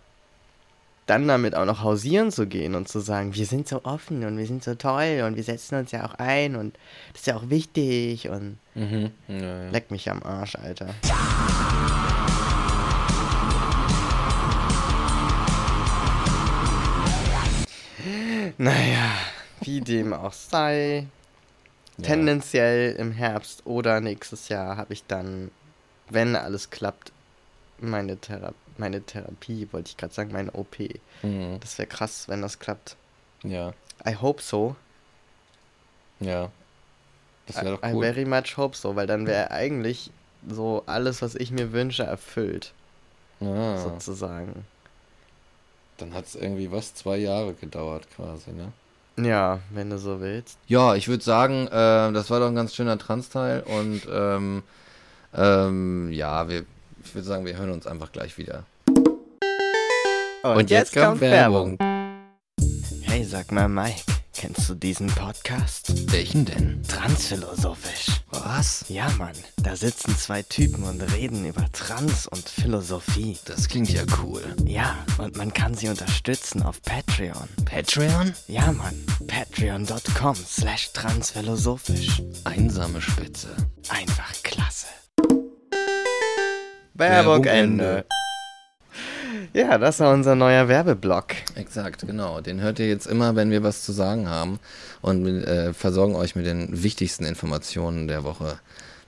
[1.06, 4.38] dann damit auch noch hausieren zu gehen und zu sagen, wir sind so offen und
[4.38, 6.76] wir sind so toll und wir setzen uns ja auch ein und
[7.12, 9.10] das ist ja auch wichtig und Mhm.
[9.28, 9.70] Ja, ja.
[9.70, 10.94] leck mich am Arsch, Alter.
[18.58, 19.10] Naja,
[19.60, 21.06] wie dem auch sei.
[21.98, 22.04] Ja.
[22.04, 25.50] Tendenziell im Herbst oder nächstes Jahr habe ich dann,
[26.08, 27.12] wenn alles klappt,
[27.82, 30.78] meine, Thera meine Therapie, wollte ich gerade sagen, meine OP.
[31.22, 31.58] Mhm.
[31.60, 32.96] Das wäre krass, wenn das klappt.
[33.42, 33.74] Ja.
[34.06, 34.76] I hope so.
[36.20, 36.50] Ja.
[37.46, 38.02] Das wäre doch I, I cool.
[38.02, 40.10] very much hope so, weil dann wäre eigentlich
[40.48, 42.72] so alles, was ich mir wünsche, erfüllt,
[43.40, 44.64] Ah, sozusagen.
[45.98, 48.72] dann hat es irgendwie was, zwei Jahre gedauert quasi, ne?
[49.18, 50.58] Ja, wenn du so willst.
[50.68, 54.62] Ja, ich würde sagen, äh, das war doch ein ganz schöner Trans-Teil und ähm,
[55.34, 56.64] ähm, ja, wir,
[57.04, 58.64] ich würde sagen, wir hören uns einfach gleich wieder.
[63.02, 64.02] Hey, sag mal, Mike,
[64.34, 66.10] kennst du diesen Podcast?
[66.10, 66.82] Welchen denn?
[66.88, 68.22] Transphilosophisch.
[68.30, 68.84] Was?
[68.88, 73.38] Ja, Mann, da sitzen zwei Typen und reden über Trans und Philosophie.
[73.44, 74.42] Das klingt ja cool.
[74.64, 77.48] Ja, und man kann sie unterstützen auf Patreon.
[77.64, 78.32] Patreon?
[78.48, 78.94] Ja, Mann,
[79.28, 82.22] patreon.com slash transphilosophisch.
[82.44, 83.54] Einsame Spitze.
[83.88, 84.86] Einfach klasse.
[87.02, 88.04] Werbung Werbung Ende.
[89.54, 91.34] Ja, das war unser neuer Werbeblock.
[91.56, 92.40] Exakt, genau.
[92.40, 94.60] Den hört ihr jetzt immer, wenn wir was zu sagen haben
[95.02, 98.58] und äh, versorgen euch mit den wichtigsten Informationen der Woche,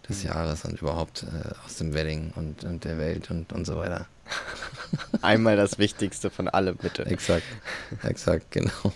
[0.09, 3.77] des Jahres und überhaupt äh, aus dem Wedding und, und der Welt und, und so
[3.77, 4.07] weiter.
[5.23, 7.07] Einmal das Wichtigste von allem, bitte.
[7.07, 7.47] Exakt,
[8.03, 8.93] exakt, genau.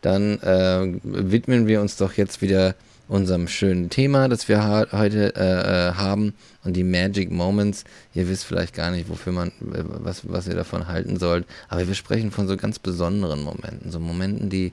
[0.00, 2.74] Dann äh, widmen wir uns doch jetzt wieder
[3.12, 7.84] unserem schönen Thema, das wir ha heute äh, äh, haben und die Magic Moments.
[8.14, 11.94] Ihr wisst vielleicht gar nicht, wofür man, was, was ihr davon halten sollt, aber wir
[11.94, 14.72] sprechen von so ganz besonderen Momenten, so Momenten, die,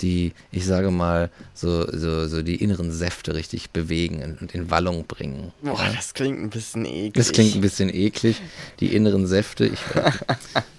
[0.00, 5.06] die, ich sage mal, so, so, so die inneren Säfte richtig bewegen und in Wallung
[5.06, 5.52] bringen.
[5.62, 7.14] Boah, das klingt ein bisschen eklig.
[7.14, 8.40] Das klingt ein bisschen eklig,
[8.78, 9.66] die inneren Säfte.
[9.66, 9.80] Ich,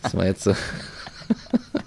[0.02, 0.56] das war jetzt so.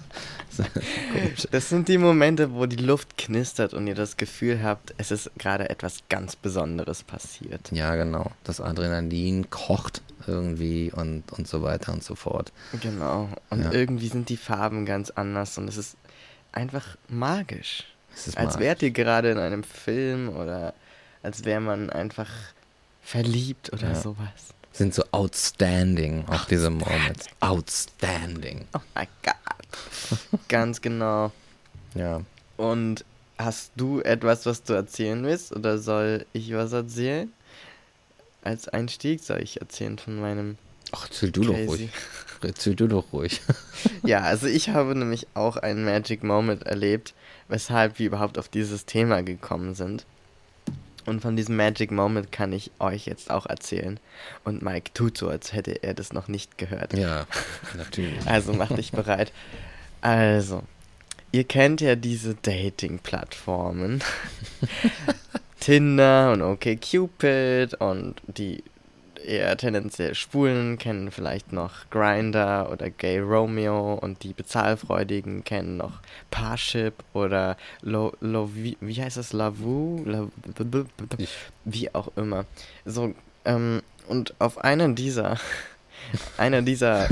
[1.51, 5.31] Das sind die Momente, wo die Luft knistert und ihr das Gefühl habt, es ist
[5.37, 7.71] gerade etwas ganz Besonderes passiert.
[7.71, 8.31] Ja, genau.
[8.43, 12.51] Das Adrenalin kocht irgendwie und, und so weiter und so fort.
[12.81, 13.29] Genau.
[13.49, 13.71] Und Ja.
[13.71, 15.95] irgendwie sind die Farben ganz anders und es ist
[16.51, 17.83] einfach magisch.
[18.13, 18.59] Es ist Als magisch.
[18.61, 20.73] wärt ihr gerade in einem Film oder
[21.21, 22.29] als wäre man einfach
[23.01, 23.95] verliebt oder Ja.
[23.95, 24.53] sowas.
[24.71, 27.27] Sind so outstanding, auch diese Moments.
[27.39, 28.65] Outstanding.
[28.73, 29.35] Oh mein Gott.
[30.47, 31.31] ganz genau.
[31.93, 32.21] Ja.
[32.57, 33.05] Und
[33.37, 37.31] hast du etwas, was du erzählen willst oder soll ich was erzählen?
[38.43, 40.57] Als Einstieg soll ich erzählen von meinem
[40.91, 41.89] Ach, erzähl du doch ruhig.
[42.41, 43.41] Erzähl du doch ruhig.
[44.03, 47.15] Ja, also ich habe nämlich auch einen Magic Moment erlebt,
[47.47, 50.05] weshalb wir überhaupt auf dieses Thema gekommen sind.
[51.05, 53.99] Und von diesem Magic Moment kann ich euch jetzt auch erzählen.
[54.43, 56.93] Und Mike tut so, als hätte er das noch nicht gehört.
[56.93, 57.25] Ja,
[57.75, 58.19] natürlich.
[58.25, 59.31] Also mach dich bereit.
[60.05, 60.61] Also,
[61.31, 64.03] ihr kennt ja diese Dating-Plattformen.
[65.59, 68.63] Tinder und OkCupid und die
[69.25, 76.01] eher tendenziell Schwulen kennen vielleicht noch Grinder oder Gay Romeo und die Bezahlfreudigen kennen noch
[76.29, 79.33] Parship oder Lo, Lo wie, wie heißt das?
[79.33, 80.03] Lavu?
[80.05, 80.27] La,
[81.63, 82.45] wie auch immer.
[82.85, 83.15] So,
[83.45, 85.39] ähm, und auf einer dieser,
[86.37, 87.07] einer dieser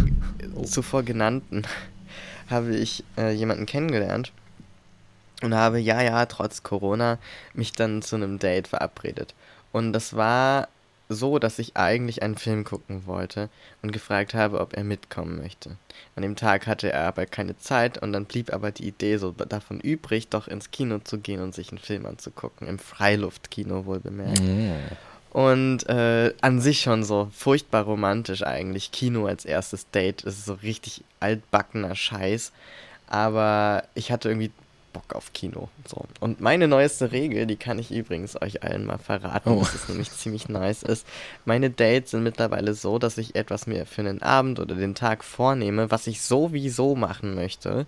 [0.64, 1.64] zuvor genannten
[2.54, 4.32] habe ich äh, jemanden kennengelernt
[5.42, 7.18] und habe, ja, ja, trotz Corona,
[7.54, 9.36] mich dann zu einem Date verabredet.
[9.74, 10.70] Und das war
[11.10, 13.50] so, dass ich eigentlich einen Film gucken wollte
[13.82, 15.78] und gefragt habe, ob er mitkommen möchte.
[16.16, 19.32] An dem Tag hatte er aber keine Zeit und dann blieb aber die Idee so
[19.32, 22.68] davon übrig, doch ins Kino zu gehen und sich einen Film anzugucken.
[22.68, 24.42] Im Freiluftkino wohl bemerkt.
[24.42, 24.72] mm,
[25.34, 28.91] Und äh, an sich schon so furchtbar romantisch eigentlich.
[28.91, 30.26] Kino als erstes Date.
[30.26, 32.52] Das ist so richtig altbackener Scheiß.
[33.08, 34.52] Aber ich hatte irgendwie
[34.93, 35.69] Bock auf Kino.
[35.88, 36.06] So.
[36.19, 39.60] Und meine neueste Regel, die kann ich übrigens euch allen mal verraten, Oh.
[39.60, 41.08] dass es nämlich ziemlich nice ist.
[41.46, 45.24] Meine Dates sind mittlerweile so, dass ich etwas mir für einen Abend oder den Tag
[45.24, 47.88] vornehme, was ich sowieso machen möchte.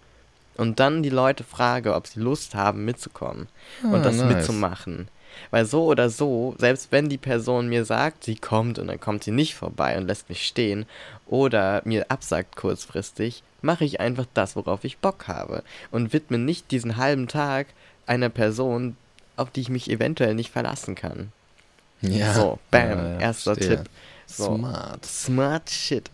[0.58, 3.48] Und dann die Leute frage, ob sie Lust haben, mitzukommen
[3.84, 4.36] und Ah, das nice.
[4.38, 5.10] mitzumachen.
[5.52, 9.24] Weil so oder so, selbst wenn die Person mir sagt, sie kommt und dann kommt
[9.24, 10.86] sie nicht vorbei und lässt mich stehen
[11.28, 16.72] oder mir absagt kurzfristig, mache ich einfach das, worauf ich Bock habe und widme nicht
[16.72, 17.68] diesen halben Tag
[18.06, 18.96] einer Person,
[19.36, 21.32] auf die ich mich eventuell nicht verlassen kann.
[22.02, 22.34] ja.
[22.34, 23.78] So, bam, Ja, ja, erster verstehe.
[23.78, 23.90] Tipp.
[24.28, 24.56] So.
[24.58, 25.06] Smart.
[25.06, 26.10] Smart Shit.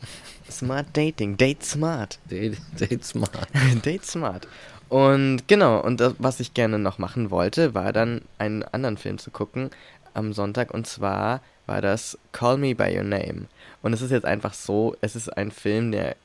[0.49, 1.37] Smart Dating.
[1.37, 2.19] Date smart.
[2.29, 3.47] Date, date smart.
[3.85, 4.47] Date smart.
[4.91, 9.19] Und genau, und das, was ich gerne noch machen wollte, war dann einen anderen Film
[9.19, 9.69] zu gucken
[10.13, 10.73] am Sonntag.
[10.73, 13.45] Und zwar war das Call Me By Your Name.
[13.81, 16.17] Und es ist jetzt einfach so, es ist ein Film, der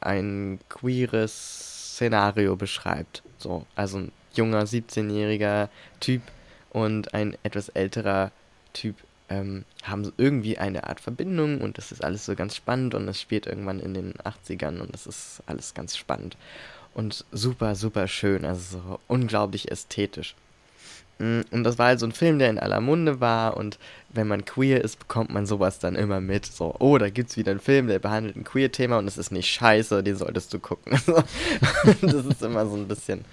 [0.00, 3.22] ein queeres Szenario beschreibt.
[3.38, 5.68] So, also ein junger 17-jähriger
[6.00, 6.22] Typ
[6.70, 8.32] und ein etwas älterer
[8.72, 8.96] Typ
[9.28, 13.20] ähm, haben irgendwie eine Art Verbindung und das ist alles so ganz spannend und es
[13.20, 16.36] spielt irgendwann in den 80ern und das ist alles ganz spannend
[16.98, 20.34] und super, super schön, also so unglaublich ästhetisch.
[21.20, 24.26] Mm, Und das war halt so ein Film, der in aller Munde war und wenn
[24.26, 26.46] man queer ist, bekommt man sowas dann immer mit.
[26.46, 29.48] So, oh, da gibt's wieder einen Film, der behandelt ein Queer-Thema und es ist nicht
[29.48, 31.00] scheiße, den solltest du gucken.
[32.02, 33.24] Das ist immer so ein bisschen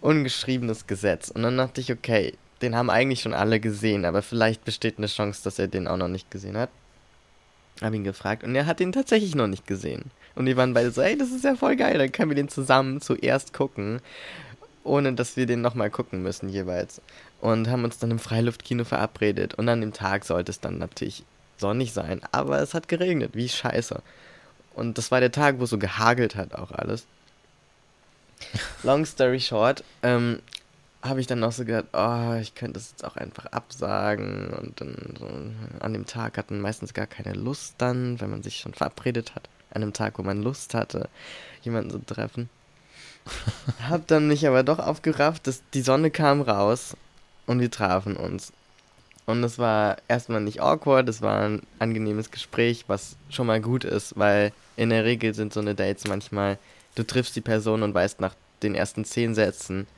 [0.00, 1.30] ungeschriebenes Gesetz.
[1.30, 5.06] Und dann dachte ich, okay, den haben eigentlich schon alle gesehen, aber vielleicht besteht eine
[5.06, 6.70] Chance, dass er den auch noch nicht gesehen hat.
[7.80, 10.10] Hab ihn gefragt und er hat den tatsächlich noch nicht gesehen.
[10.36, 12.48] Und die waren beide so, ey, das ist ja voll geil, dann können wir den
[12.48, 14.00] zusammen zuerst gucken,
[14.84, 17.00] ohne dass wir den nochmal gucken müssen jeweils.
[17.40, 21.24] Und haben uns dann im Freiluftkino verabredet und an dem Tag sollte es dann natürlich
[21.58, 24.02] sonnig sein, aber es hat geregnet, wie scheiße.
[24.74, 27.06] Und das war der Tag, wo so gehagelt hat auch alles.
[28.82, 30.40] Long story short, ähm,
[31.02, 34.80] habe ich dann noch so gedacht, oh, ich könnte das jetzt auch einfach absagen und
[34.80, 35.28] dann so,
[35.80, 39.48] an dem Tag hatten meistens gar keine Lust dann, wenn man sich schon verabredet hat.
[39.70, 41.08] An einem Tag, wo man Lust hatte,
[41.62, 42.48] jemanden zu treffen.
[43.88, 46.96] Hab dann mich aber doch aufgerafft, dass die Sonne kam raus
[47.46, 48.52] und wir trafen uns.
[49.26, 53.82] Und es war erstmal nicht awkward, es war ein angenehmes Gespräch, was schon mal gut
[53.82, 56.58] ist, weil in der Regel sind so eine Dates manchmal,
[56.94, 59.88] du triffst die Person und weißt nach den ersten zehn Sätzen,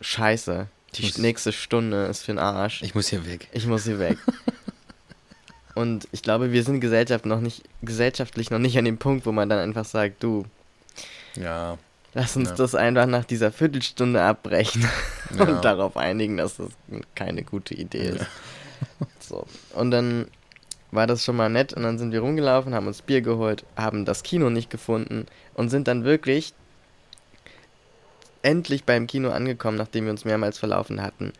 [0.00, 2.82] scheiße, die nächste Stunde ist für den Arsch.
[2.82, 3.48] Ich muss hier weg.
[3.52, 4.16] Ich muss hier weg.
[5.78, 9.32] Und ich glaube, wir sind Gesellschaft noch nicht, gesellschaftlich noch nicht an dem Punkt, wo
[9.32, 10.44] man dann einfach sagt, du,
[11.36, 11.78] Ja.
[12.14, 12.54] lass uns Ja.
[12.56, 14.84] das einfach nach dieser Viertelstunde abbrechen
[15.38, 15.44] Ja.
[15.44, 16.70] und darauf einigen, dass das
[17.14, 18.26] keine gute Idee ist.
[19.20, 19.46] So.
[19.74, 20.26] Und dann
[20.90, 24.04] war das schon mal nett und dann sind wir rumgelaufen, haben uns Bier geholt, haben
[24.04, 26.54] das Kino nicht gefunden und sind dann wirklich
[28.42, 31.32] endlich beim Kino angekommen, nachdem wir uns mehrmals verlaufen hatten.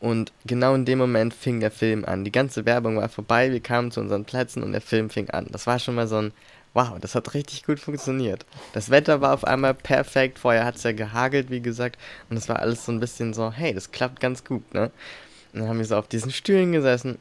[0.00, 2.24] Und genau in dem Moment fing der Film an.
[2.24, 5.48] Die ganze Werbung war vorbei, wir kamen zu unseren Plätzen und der Film fing an.
[5.50, 6.32] Das war schon mal so ein,
[6.74, 8.46] wow, das hat richtig gut funktioniert.
[8.72, 11.98] Das Wetter war auf einmal perfekt, vorher hat es ja gehagelt, wie gesagt,
[12.30, 14.92] und es war alles so ein bisschen so, hey, das klappt ganz gut, ne?
[15.52, 17.18] Und dann haben wir so auf diesen Stühlen gesessen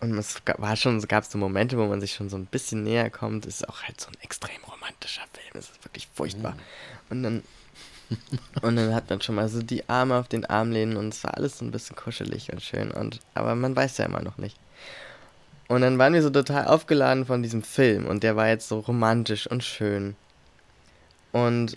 [0.00, 2.84] und es war schon, es gab so Momente, wo man sich schon so ein bisschen
[2.84, 3.46] näher kommt.
[3.46, 6.56] Es ist auch halt so ein extrem romantischer Film, es ist wirklich furchtbar.
[7.10, 7.42] Und dann
[8.62, 11.24] und dann hat man schon mal so die Arme auf den Arm lehnen und es
[11.24, 14.38] war alles so ein bisschen kuschelig und schön und aber man weiß ja immer noch
[14.38, 14.56] nicht.
[15.68, 18.78] Und dann waren wir so total aufgeladen von diesem Film und der war jetzt so
[18.80, 20.16] romantisch und schön.
[21.32, 21.76] Und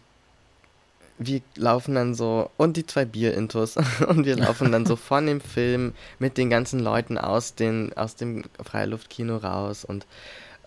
[1.19, 5.41] wir laufen dann so und die zwei Bierintos und wir laufen dann so von dem
[5.41, 10.07] Film mit den ganzen Leuten aus den aus dem Freiluftkino raus und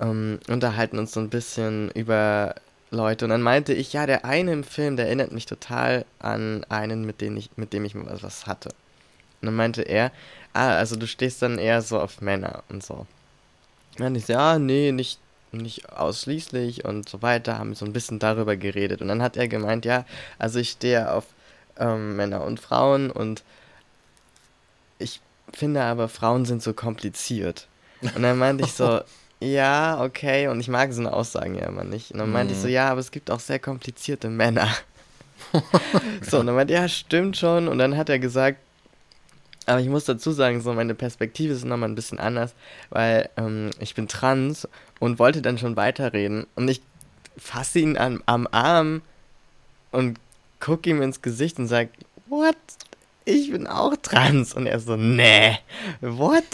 [0.00, 2.54] ähm, unterhalten uns so ein bisschen über
[2.94, 6.64] Leute und dann meinte ich, ja, der eine im Film, der erinnert mich total an
[6.68, 8.70] einen, mit dem ich, mit dem ich was hatte.
[9.40, 10.10] Und dann meinte er,
[10.54, 12.94] ah, also du stehst dann eher so auf Männer und so.
[12.94, 15.20] Und dann ich so, ja, nee, nicht,
[15.52, 19.02] nicht ausschließlich und so weiter, haben so ein bisschen darüber geredet.
[19.02, 20.04] Und dann hat er gemeint, ja,
[20.38, 21.24] also ich stehe auf
[21.78, 23.42] ähm, Männer und Frauen und
[24.98, 25.20] ich
[25.52, 27.68] finde aber, Frauen sind so kompliziert.
[28.14, 29.00] Und dann meinte ich so,
[29.44, 32.12] ja, okay, und ich mag so eine Aussagen ja immer nicht.
[32.12, 34.68] Und dann meinte ich so, ja, aber es gibt auch sehr komplizierte Männer.
[36.22, 37.68] so, und dann meinte ja, stimmt schon.
[37.68, 38.58] Und dann hat er gesagt,
[39.66, 42.54] aber ich muss dazu sagen, so meine Perspektive ist nochmal ein bisschen anders,
[42.90, 44.68] weil ähm, ich bin trans
[45.00, 46.46] und wollte dann schon weiterreden.
[46.54, 46.82] Und ich
[47.36, 49.02] fasse ihn am, am Arm
[49.90, 50.18] und
[50.60, 51.90] gucke ihm ins Gesicht und sage,
[52.26, 52.56] what?
[53.24, 54.52] Ich bin auch trans.
[54.52, 55.58] Und er so, nee,
[56.00, 56.44] what?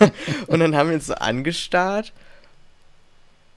[0.48, 2.12] und dann haben wir uns so angestarrt.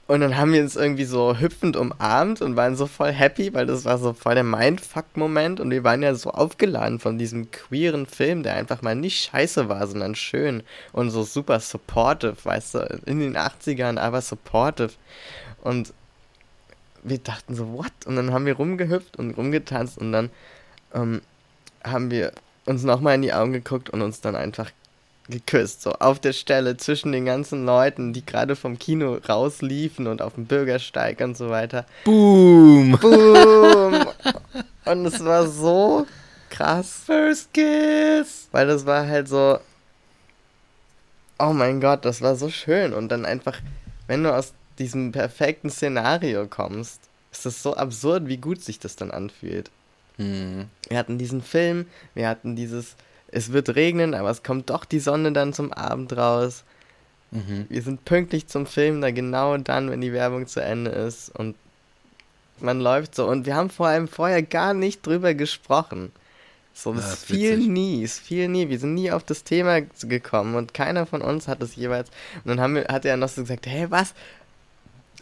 [0.10, 3.68] Und dann haben wir uns irgendwie so hüpfend umarmt und waren so voll happy, weil
[3.68, 8.08] das war so voll der Mindfuck-Moment und wir waren ja so aufgeladen von diesem queeren
[8.08, 13.02] Film, der einfach mal nicht scheiße war, sondern schön und so super supportive, weißt du,
[13.06, 14.94] in den 80ern, aber supportive.
[15.62, 15.94] Und
[17.04, 17.94] wir dachten so, what?
[18.08, 20.32] Und dann haben wir rumgehüpft und rumgetanzt und dann
[20.96, 21.22] ähm,
[21.84, 22.32] haben wir
[22.66, 24.72] uns nochmal in die Augen geguckt und uns dann einfach
[25.30, 30.22] geküsst, so auf der Stelle zwischen den ganzen Leuten, die gerade vom Kino rausliefen und
[30.22, 31.86] auf dem Bürgersteig und so weiter.
[32.04, 32.98] Boom!
[33.00, 34.06] Boom!
[34.86, 36.08] und es war so
[36.50, 37.04] krass.
[37.06, 38.48] First Kiss!
[38.52, 39.60] Weil das war halt so.
[41.38, 42.94] Oh mein Gott, das war so schön.
[42.94, 43.60] Und dann einfach,
[44.08, 47.00] wenn du aus diesem perfekten Szenario kommst,
[47.32, 49.72] ist es so absurd, wie gut sich das dann anfühlt.
[50.18, 50.66] Hm.
[50.90, 52.96] Wir hatten diesen Film, wir hatten dieses,
[53.32, 56.64] es wird regnen, aber es kommt doch die Sonne dann zum Abend raus.
[57.32, 57.66] Mhm.
[57.70, 61.56] Wir sind pünktlich zum Film, da genau dann, wenn die Werbung zu Ende ist und
[62.60, 63.28] man läuft so.
[63.28, 66.12] Und wir haben vor allem vorher gar nicht drüber gesprochen.
[66.74, 67.68] So, das Ja, viel witzig.
[67.70, 68.70] nie, ist viel nie.
[68.70, 72.10] Wir sind nie auf das Thema gekommen und keiner von uns hat es jeweils.
[72.44, 74.14] Und dann haben wir, hat er noch so gesagt, hey, was?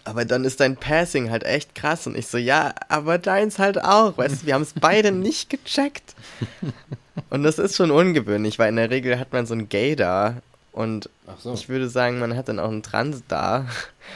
[0.03, 2.07] Aber dann ist dein Passing halt echt krass.
[2.07, 4.17] Und ich so, ja, aber deins halt auch.
[4.17, 6.15] Weißt du, wir haben es beide nicht gecheckt.
[7.29, 10.41] Und das ist schon ungewöhnlich, weil in der Regel hat man so ein Gay da.
[10.71, 11.53] Und so.
[11.53, 13.65] ich würde sagen, man hat dann auch einen Trans da.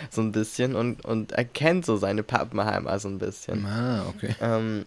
[0.10, 0.74] So ein bisschen.
[0.74, 3.66] Und, und erkennt so seine Pappenheimer so ein bisschen.
[3.66, 4.34] Ah, okay.
[4.40, 4.86] Ähm,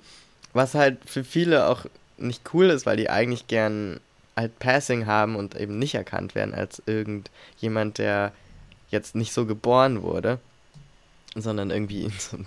[0.54, 1.84] was halt für viele auch
[2.16, 4.00] nicht cool ist, weil die eigentlich gern
[4.34, 8.32] halt Passing haben und eben nicht erkannt werden als irgendjemand, der
[8.88, 10.38] jetzt nicht so geboren wurde,
[11.34, 12.38] sondern irgendwie so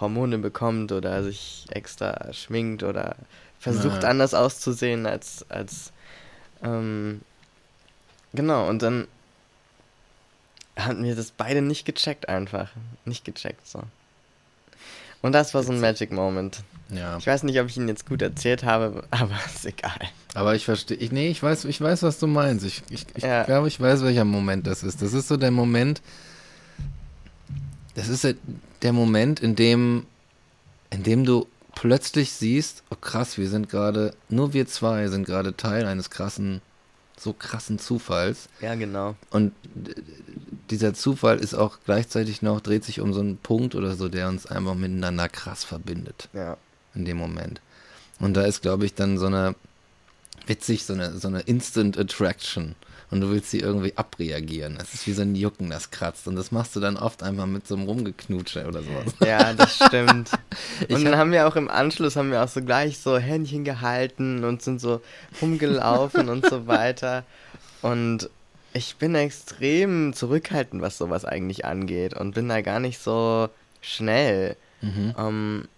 [0.00, 3.16] Hormone bekommt oder sich extra schminkt oder
[3.58, 4.08] versucht Ja.
[4.10, 5.92] anders auszusehen als, als
[6.62, 7.20] ähm,
[8.34, 9.06] genau, und dann
[10.78, 12.68] hatten wir das beide nicht gecheckt einfach.
[13.04, 13.82] Nicht gecheckt, so.
[15.22, 16.62] Und das war so ein Magic Moment.
[16.90, 17.16] Ja.
[17.16, 19.98] Ich weiß nicht, ob ich ihn jetzt gut erzählt habe, aber ist egal.
[20.34, 22.64] Aber ich verstehe, ich, nee, ich weiß, ich weiß, was du meinst.
[22.64, 23.44] Ich, ich, ich Ja.
[23.44, 25.00] glaube, ich weiß, welcher Moment das ist.
[25.02, 26.02] Das ist so der Moment,
[27.96, 28.32] das ist ja
[28.82, 30.06] der Moment, in dem,
[30.90, 35.56] in dem du plötzlich siehst, oh krass, wir sind gerade, nur wir zwei sind gerade
[35.56, 36.62] Teil eines krassen,
[37.18, 38.48] so krassen Zufalls.
[38.60, 39.16] Ja, genau.
[39.30, 39.52] Und
[40.70, 44.28] dieser Zufall ist auch gleichzeitig noch, dreht sich um so einen Punkt oder so, der
[44.28, 46.56] uns einfach miteinander krass verbindet Ja.
[46.94, 47.60] in dem Moment.
[48.20, 49.54] Und da ist, glaube ich, dann so eine,
[50.46, 52.74] witzig, so eine, so eine Instant Attraction.
[53.10, 54.76] Und du willst sie irgendwie abreagieren.
[54.78, 56.26] Das ist wie so ein Jucken, das kratzt.
[56.26, 59.14] Und das machst du dann oft einfach mit so einem Rumgeknutsche oder sowas.
[59.24, 60.30] Ja, das stimmt.
[60.88, 63.62] Und dann hab- haben wir auch im Anschluss haben wir auch so gleich so Händchen
[63.64, 65.00] gehalten und sind so
[65.40, 67.22] rumgelaufen und so weiter.
[67.82, 68.28] Und
[68.72, 73.48] ich bin extrem zurückhaltend, was sowas eigentlich angeht und bin da gar nicht so
[73.80, 74.56] schnell.
[74.82, 75.14] Mhm.
[75.16, 75.68] Ähm,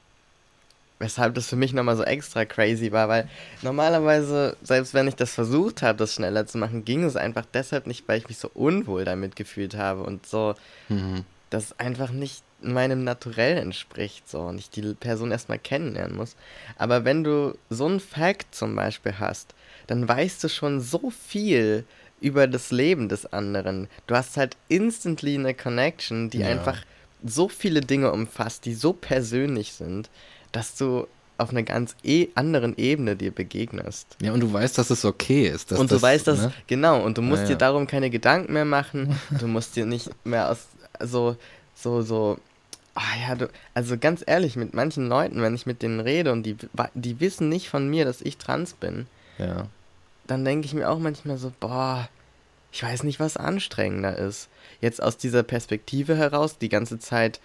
[0.98, 3.28] weshalb das für mich nochmal so extra crazy war, weil
[3.62, 7.86] normalerweise, selbst wenn ich das versucht habe, das schneller zu machen, ging es einfach deshalb
[7.86, 10.54] nicht, weil ich mich so unwohl damit gefühlt habe und so,
[10.88, 11.24] Mhm.
[11.50, 16.34] das einfach nicht meinem Naturell entspricht, so, und ich die Person erstmal kennenlernen muss.
[16.76, 19.54] Aber wenn du so einen Fact zum Beispiel hast,
[19.86, 21.84] dann weißt du schon so viel
[22.20, 23.88] über das Leben des anderen.
[24.08, 26.48] Du hast halt instantly eine Connection, die Ja.
[26.48, 26.78] einfach
[27.24, 30.10] so viele Dinge umfasst, die so persönlich sind,
[30.52, 31.06] dass du
[31.36, 34.16] auf einer ganz e anderen Ebene dir begegnest.
[34.20, 35.70] Ja, und du weißt, dass es okay ist.
[35.70, 36.52] Dass und du das, weißt das, ne?
[36.66, 40.10] genau, und du musst Ja, dir darum keine Gedanken mehr machen, du musst dir nicht
[40.24, 40.66] mehr aus,
[41.00, 41.36] so,
[41.76, 42.38] so, so,
[42.96, 46.42] ah ja, du, also ganz ehrlich, mit manchen Leuten, wenn ich mit denen rede und
[46.42, 46.56] die,
[46.94, 49.06] die wissen nicht von mir, dass ich trans bin,
[49.38, 49.68] Ja.
[50.26, 52.08] dann denke ich mir auch manchmal so, boah,
[52.72, 54.48] ich weiß nicht, was anstrengender ist.
[54.80, 57.38] Jetzt aus dieser Perspektive heraus die ganze Zeit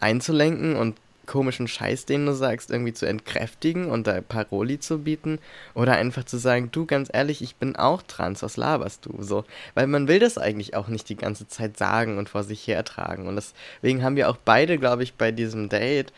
[0.00, 5.38] einzulenken und komischen Scheiß, den du sagst, irgendwie zu entkräftigen und da Paroli zu bieten
[5.74, 9.22] oder einfach zu sagen, du, ganz ehrlich, ich bin auch trans, was laberst du?
[9.22, 12.66] So, weil man will das eigentlich auch nicht die ganze Zeit sagen und vor sich
[12.66, 16.12] hertragen und deswegen haben wir auch beide, glaube ich, bei diesem Date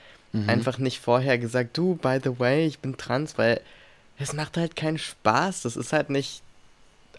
[0.47, 3.63] einfach nicht vorher gesagt, du, by the way, ich bin trans, weil
[4.19, 5.63] es macht halt keinen Spaß.
[5.63, 6.43] Das ist halt nicht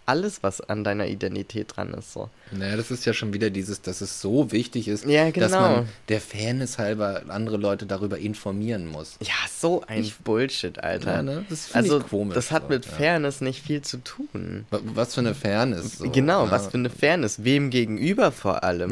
[0.10, 2.12] alles, was an deiner Identität dran ist.
[2.14, 2.30] So.
[2.52, 5.62] Naja, das ist ja schon wieder dieses, dass es so wichtig ist, Ja, dass genau.
[5.62, 9.18] man der Fairness halber andere Leute darüber informieren muss.
[9.22, 11.14] Ja, so ein Bullshit, Alter.
[11.18, 11.46] Ja, ne?
[11.50, 12.36] Das also, ich komisch.
[12.36, 12.92] das hat so, mit ja.
[12.92, 14.66] Fairness nicht viel zu tun.
[14.72, 16.00] Wa- Was für eine Fairness.
[16.00, 17.44] So, genau, was für eine Fairness.
[17.44, 18.92] Wem gegenüber vor allem?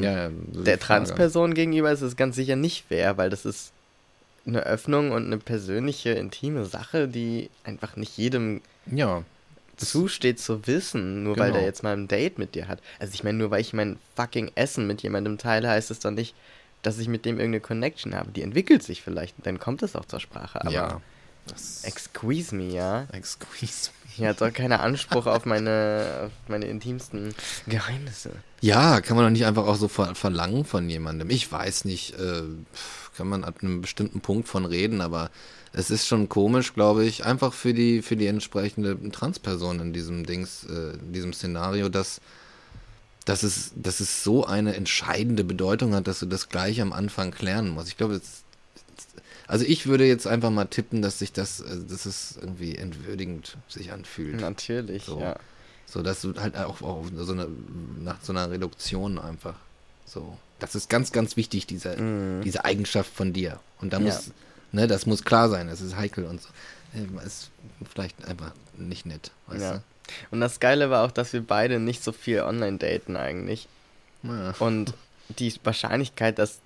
[0.54, 0.80] So Der.
[0.80, 3.72] Transperson gegenüber ist es ganz sicher nicht fair, weil das ist
[4.46, 9.24] eine Öffnung und eine persönliche, intime Sache, die einfach nicht jedem Ja.
[9.78, 11.58] Zusteht zu wissen, nur weil Genau.
[11.60, 12.82] der jetzt mal ein Date mit dir hat.
[13.00, 16.12] Also ich meine, nur weil ich mein fucking Essen mit jemandem teile, heißt es doch
[16.12, 16.36] nicht,
[16.82, 18.32] dass ich mit dem irgendeine Connection habe.
[18.32, 20.62] Die entwickelt sich vielleicht und dann kommt es auch zur Sprache.
[20.62, 21.02] Aber ja.
[21.48, 23.08] Das excuse me, ja.
[23.14, 27.34] Excuse Ich hat doch keinen Anspruch auf meine, auf meine intimsten
[27.68, 28.32] Geheimnisse.
[28.60, 31.30] Ja, kann man doch nicht einfach auch so ver verlangen von jemandem.
[31.30, 32.42] Ich weiß nicht, äh,
[33.16, 35.30] kann man ab einem bestimmten Punkt von reden, aber
[35.74, 40.26] es ist schon komisch, glaube ich, einfach für die für die entsprechende Transperson in diesem
[40.26, 42.22] Dings, äh, in diesem Szenario, dass
[43.26, 47.32] dass es, dass es so eine entscheidende Bedeutung hat, dass du das gleich am Anfang
[47.32, 47.90] klären musst.
[47.90, 48.44] Ich glaube, es,
[49.48, 53.58] also ich würde jetzt einfach mal tippen, dass sich das, äh, dass es irgendwie entwürdigend
[53.68, 54.40] sich anfühlt.
[54.40, 55.20] Natürlich, So.
[55.20, 55.36] ja.
[55.90, 57.48] So, dass du halt auch, auch so eine,
[58.04, 59.56] nach so einer Reduktion einfach
[60.06, 60.38] so.
[60.60, 62.42] Das ist ganz, ganz wichtig, diese, Mhm.
[62.44, 63.60] diese Eigenschaft von dir.
[63.80, 64.20] Und da Ja.
[64.72, 66.50] Ne, das muss klar sein, das ist heikel und so.
[66.94, 67.50] Äh, Ist
[67.94, 69.82] vielleicht einfach nicht nett, weißt ja.
[70.32, 73.68] Und das Geile war auch, dass wir beide nicht so viel online daten eigentlich.
[74.24, 74.30] du?
[74.34, 74.54] Ja.
[74.60, 74.94] Und
[75.38, 76.60] die Wahrscheinlichkeit, dass,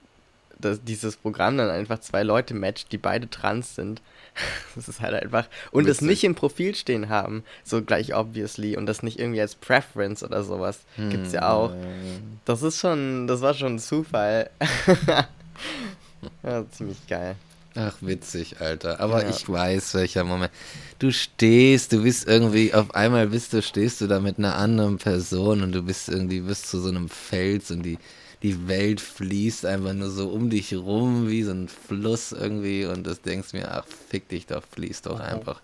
[0.59, 4.01] dass dieses Programm dann einfach zwei Leute matcht, die beide trans sind,
[4.75, 5.47] das ist halt einfach.
[5.71, 6.07] Und es Witzig.
[6.07, 10.43] nicht im Profil stehen haben, so gleich obviously, und das nicht irgendwie als Preference oder
[10.43, 11.71] sowas, gibt's ja auch.
[12.45, 14.49] Das ist schon, das war schon ein Zufall.
[16.43, 17.35] ja, ziemlich geil.
[17.75, 18.99] Ach, witzig, Alter.
[18.99, 19.29] Aber Ja.
[19.29, 20.51] ich weiß, welcher Moment.
[20.99, 24.97] Du stehst, du bist irgendwie, auf einmal bist du, stehst du da mit einer anderen
[24.97, 27.97] Person und du bist irgendwie, bist zu so einem Fels und die,
[28.43, 33.05] die Welt fließt einfach nur so um dich rum wie so ein Fluss irgendwie und
[33.07, 35.61] du denkst mir, ach, fick dich doch, fließt doch einfach.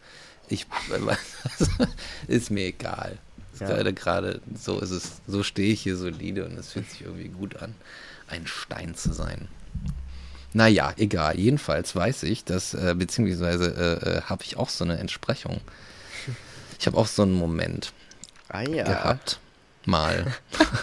[0.47, 0.65] Ich,
[2.27, 3.17] ist mir egal.
[3.51, 3.67] Ist Ja.
[3.67, 7.27] Gerade, gerade so ist es, so stehe ich hier solide und es fühlt sich irgendwie
[7.27, 7.75] gut an,
[8.27, 9.49] ein Stein zu sein.
[10.57, 11.37] Naja, egal.
[11.37, 15.61] Jedenfalls weiß ich, dass, äh, beziehungsweise äh, äh, habe ich auch so eine Entsprechung.
[16.79, 17.93] Ich habe auch so einen Moment
[18.49, 18.83] Ah ja.
[18.83, 19.39] gehabt.
[19.85, 20.33] Mal.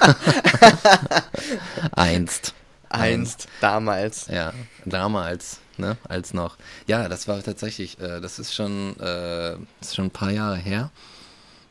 [1.91, 2.55] Einst.
[2.89, 4.29] Einst, damals.
[4.29, 4.53] Ja,
[4.85, 6.57] damals, ne, als noch.
[6.87, 10.93] Ja, das war tatsächlich, äh, das ist schon, äh, ist schon ein paar Jahre her.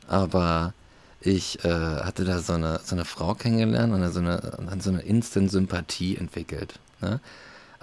[0.10, 0.74] Aber
[1.22, 4.90] ich äh, hatte da so eine, so eine Frau kennengelernt und so eine, dann so
[4.90, 6.80] eine Instant-Sympathie entwickelt.
[7.00, 7.22] Ne?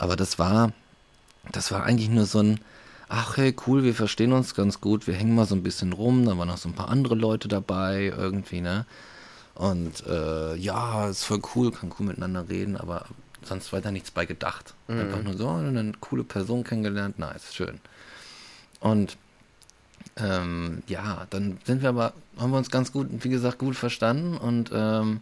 [0.00, 0.72] Aber das war,
[1.52, 2.60] das war eigentlich nur so ein,
[3.10, 6.24] ach hey, cool, wir verstehen uns ganz gut, wir hängen mal so ein bisschen rum,
[6.24, 8.86] da waren noch so ein paar andere Leute dabei irgendwie, ne?
[9.54, 13.04] Und äh, ja, ist voll cool, kann cool miteinander reden, aber
[13.42, 14.72] sonst weiter nichts bei gedacht.
[14.88, 15.00] Mhm.
[15.00, 17.78] Einfach nur so, eine coole Person kennengelernt, nice, schön.
[18.80, 19.18] Und
[20.16, 24.38] ähm, ja, dann sind wir aber, haben wir uns ganz gut, wie gesagt, gut verstanden
[24.38, 25.20] und ähm,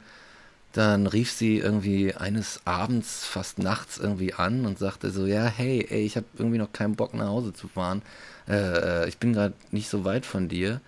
[0.79, 5.85] dann rief sie irgendwie eines Abends, fast nachts irgendwie an und sagte so, ja, hey,
[5.91, 8.01] ey, ich habe irgendwie noch keinen Bock nach Hause zu fahren.
[8.47, 10.81] Äh, äh, ich bin gerade nicht so weit von dir.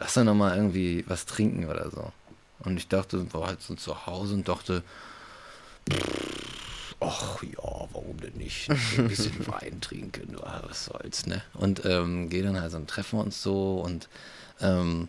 [0.00, 2.10] Lass doch noch mal irgendwie was trinken oder so.
[2.64, 4.82] Und ich dachte, war halt so zu Hause und dachte,
[6.98, 8.68] ach ja, warum denn nicht?
[8.68, 11.40] Ein bisschen Wein trinken, ah, was soll's, ne?
[11.54, 14.08] Und ähm, gehen dann also und treffen wir uns so und,
[14.60, 15.06] ähm,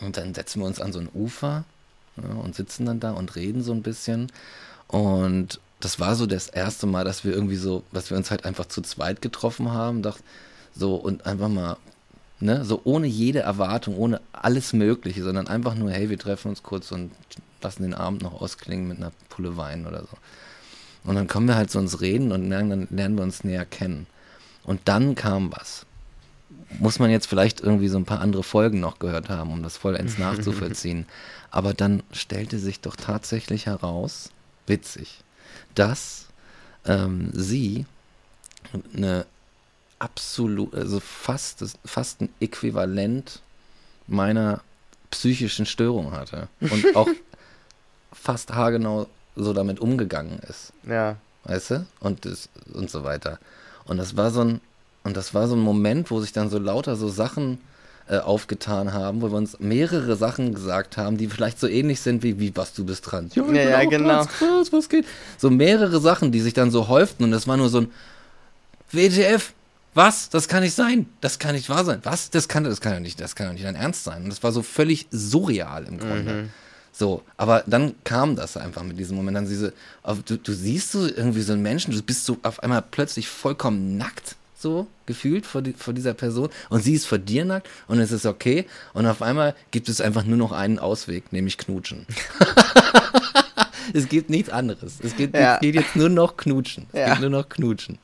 [0.00, 1.64] und dann setzen wir uns an so ein Ufer
[2.22, 4.30] ja, und sitzen dann da und reden so ein bisschen.
[4.86, 8.44] Und das war so das erste Mal, dass wir irgendwie so, dass wir uns halt
[8.44, 10.22] einfach zu zweit getroffen haben, dacht,
[10.74, 11.76] so und einfach mal,
[12.40, 16.62] ne, so ohne jede Erwartung, ohne alles Mögliche, sondern einfach nur, hey, wir treffen uns
[16.62, 17.10] kurz und
[17.62, 20.16] lassen den Abend noch ausklingen mit einer Pulle Wein oder so.
[21.04, 23.64] Und dann kommen wir halt zu uns reden und lernen, dann lernen wir uns näher
[23.64, 24.06] kennen.
[24.64, 25.86] Und dann kam was.
[26.78, 29.76] Muss man jetzt vielleicht irgendwie so ein paar andere Folgen noch gehört haben, um das
[29.76, 31.06] vollends nachzuvollziehen.
[31.50, 34.30] Aber dann stellte sich doch tatsächlich heraus,
[34.66, 35.20] witzig,
[35.74, 36.26] dass
[36.84, 37.86] ähm, sie
[38.94, 39.26] eine
[39.98, 43.40] absolut, also fast, fast ein Äquivalent
[44.06, 44.62] meiner
[45.10, 46.48] psychischen Störung hatte.
[46.60, 47.08] Und auch
[48.12, 50.72] fast haargenau so damit umgegangen ist.
[50.84, 51.16] Ja.
[51.44, 51.86] Weißt du?
[52.00, 53.38] Und, das, und so weiter.
[53.84, 54.60] Und das war so ein,
[55.04, 57.60] und das war so ein Moment, wo sich dann so lauter so Sachen
[58.08, 62.22] äh, aufgetan haben, wo wir uns mehrere Sachen gesagt haben, die vielleicht so ähnlich sind
[62.22, 63.30] wie, wie was du bist dran.
[63.34, 64.24] Ja, ja, genau.
[64.24, 65.04] Krass, was geht?
[65.36, 67.90] So mehrere Sachen, die sich dann so häuften und das war nur so ein
[68.92, 69.52] WTF.
[69.94, 70.28] Was?
[70.30, 71.06] Das kann nicht sein.
[71.20, 72.00] Das kann nicht wahr sein.
[72.04, 72.30] Was?
[72.30, 74.24] Das kann, das kann ja nicht, das kann ja nicht dein Ernst sein.
[74.24, 76.32] Und das war so völlig surreal im Grunde.
[76.32, 76.50] Mhm.
[76.92, 79.36] So, aber dann kam das einfach mit diesem Moment.
[79.36, 79.72] Dann diese,
[80.26, 83.96] du, du siehst so irgendwie so einen Menschen, du bist so auf einmal plötzlich vollkommen
[83.96, 86.48] nackt, so gefühlt vor, die, vor dieser Person.
[86.68, 88.66] Und sie ist vor dir nackt und es ist okay.
[88.92, 92.06] Und auf einmal gibt es einfach nur noch einen Ausweg, nämlich knutschen.
[93.94, 94.98] es gibt nichts anderes.
[95.02, 95.58] Es geht, Ja.
[95.58, 96.86] geht jetzt nur noch knutschen.
[96.92, 97.10] Es Ja.
[97.10, 97.98] geht nur noch knutschen.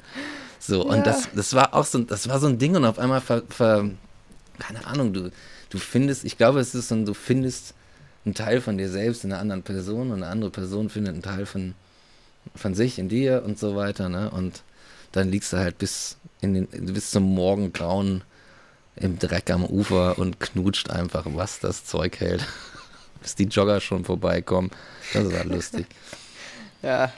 [0.60, 1.02] So, und Ja.
[1.02, 3.90] das, das war auch so, das war so ein Ding und auf einmal ver, ver
[4.58, 5.30] keine Ahnung, du,
[5.70, 7.74] du findest, ich glaube, es ist so du findest
[8.24, 11.22] einen Teil von dir selbst in einer anderen Person und eine andere Person findet einen
[11.22, 11.74] Teil von,
[12.54, 14.30] von sich in dir und so weiter, ne?
[14.30, 14.62] Und
[15.12, 18.22] dann liegst du halt bis in den, bis zum Morgengrauen
[18.96, 22.46] im Dreck am Ufer und knutscht einfach, was das Zeug hält.
[23.24, 24.70] bis die Jogger schon vorbeikommen.
[25.12, 25.86] Das war lustig.
[26.82, 27.10] Ja.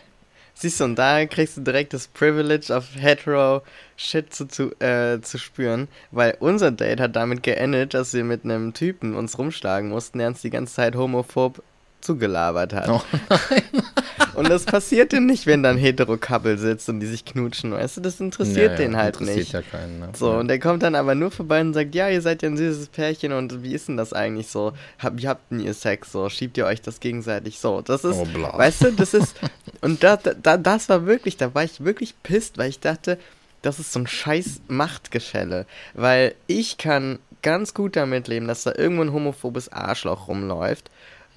[0.54, 3.62] Siehst du, und da kriegst du direkt das Privilege of hetero
[3.96, 8.44] Shit zu, zu, äh, zu spüren, weil unser Date hat damit geendet, dass wir mit
[8.44, 11.64] einem Typen uns rumschlagen mussten, der uns die ganze Zeit homophob
[12.06, 12.88] zugelabert hat.
[12.88, 13.02] Oh
[14.34, 17.96] Und das passiert dir nicht, wenn da ein hetero-Couple sitzt und die sich knutschen, weißt
[17.96, 19.52] du, das interessiert Ja, ja, den halt interessiert nicht.
[19.52, 19.98] ja keinen.
[19.98, 20.08] Ne?
[20.14, 20.38] So, ja.
[20.38, 22.88] und der kommt dann aber nur vorbei und sagt, ja, ihr seid ja ein süßes
[22.88, 24.74] Pärchen und wie ist denn das eigentlich so?
[24.98, 26.28] Hab, wie habt denn ihr Sex so?
[26.28, 27.80] Schiebt ihr euch das gegenseitig so?
[27.80, 29.36] Das ist, Oh, weißt du, das ist,
[29.80, 33.18] und da, da, das war wirklich, da war ich wirklich pisst, weil ich dachte,
[33.62, 35.64] das ist so ein scheiß Machtgeschälle.
[35.94, 40.90] Weil ich kann ganz gut damit leben, dass da irgendwo ein homophobes Arschloch rumläuft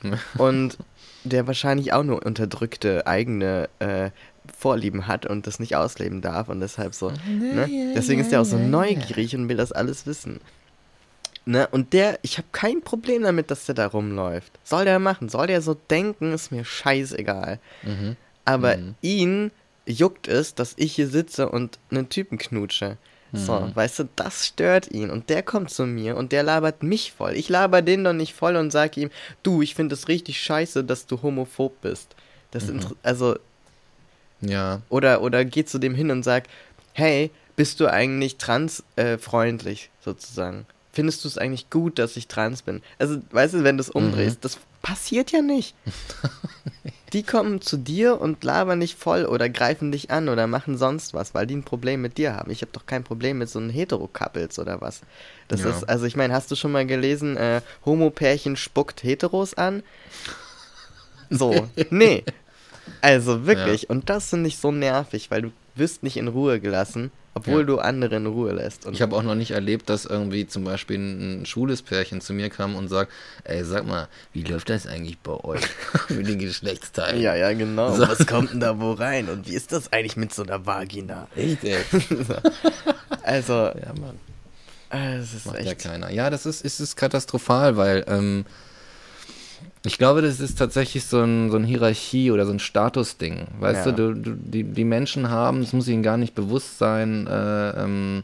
[0.37, 0.77] und
[1.23, 4.09] der wahrscheinlich auch nur unterdrückte eigene äh,
[4.57, 7.11] Vorlieben hat und das nicht ausleben darf und deshalb so.
[7.27, 7.93] Ne?
[7.95, 10.39] Deswegen ist der auch so neugierig und will das alles wissen.
[11.45, 11.67] Ne?
[11.67, 14.51] Und der, ich habe kein Problem damit, dass der da rumläuft.
[14.63, 17.59] Soll der machen, soll der so denken, ist mir scheißegal.
[17.83, 18.15] Mhm.
[18.45, 18.95] Aber Mhm.
[19.01, 19.51] ihn
[19.85, 22.97] juckt es, dass ich hier sitze und einen Typen knutsche.
[23.33, 23.75] So, Mhm.
[23.75, 25.09] weißt du, das stört ihn.
[25.11, 27.33] Und der kommt zu mir und der labert mich voll.
[27.35, 29.11] Ich laber den doch nicht voll und sag ihm,
[29.43, 32.15] du, ich finde es richtig scheiße, dass du homophob bist.
[32.51, 32.79] Das Mhm.
[33.03, 33.37] also,
[34.41, 34.81] Ja.
[34.89, 36.45] oder, oder geh zu dem hin und sag,
[36.93, 40.65] hey, bist du eigentlich transfreundlich, äh, freundlich, sozusagen?
[40.91, 42.81] Findest du es eigentlich gut, dass ich trans bin?
[42.97, 45.75] Also, weißt du, wenn du es umdrehst, das passiert ja nicht.
[47.13, 51.13] Die kommen zu dir und labern dich voll oder greifen dich an oder machen sonst
[51.13, 52.51] was, weil die ein Problem mit dir haben.
[52.51, 55.01] Ich habe doch kein Problem mit so einem Hetero-Couples oder was.
[55.47, 55.71] Das Ja.
[55.71, 59.81] ist, also ich meine, hast du schon mal gelesen, äh, Homo-Pärchen spuckt Heteros an?
[61.29, 62.23] So, nee.
[63.01, 63.89] Also wirklich.
[63.89, 67.65] Und das finde ich so nervig, weil du wirst nicht in Ruhe gelassen, obwohl Ja.
[67.65, 68.85] du andere in Ruhe lässt.
[68.85, 72.33] Und Ich habe auch noch nicht erlebt, dass irgendwie zum Beispiel ein schwules Pärchen zu
[72.33, 73.11] mir kam und sagt,
[73.43, 75.61] ey, sag mal, wie läuft das eigentlich bei euch
[76.09, 77.21] mit den Geschlechtsteilen?
[77.21, 77.95] ja, ja, genau.
[77.95, 78.07] So.
[78.07, 79.29] Was kommt denn da wo rein?
[79.29, 81.27] Und wie ist das eigentlich mit so einer Vagina?
[81.35, 81.77] Echt, ey?
[83.23, 84.19] Also, Ja, Mann.
[84.91, 85.81] äh, es ist Macht ja echt.
[85.83, 86.09] keiner.
[86.11, 88.45] Ja, das ist, ist, ist katastrophal, weil ähm,
[89.85, 93.47] ich glaube, das ist tatsächlich so ein, so ein Hierarchie- oder so ein Statusding.
[93.59, 93.91] Weißt Ja.
[93.93, 98.23] du, du, die, die Menschen haben, es muss ihnen gar nicht bewusst sein, äh, ähm,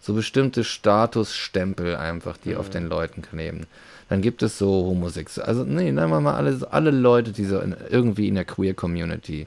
[0.00, 3.66] so bestimmte Statusstempel einfach, die auf den Leuten kleben.
[4.08, 7.58] Dann gibt es so Homosexuelle, also nee, nehmen wir mal alle, alle Leute, die so
[7.58, 9.46] in, irgendwie in der Queer-Community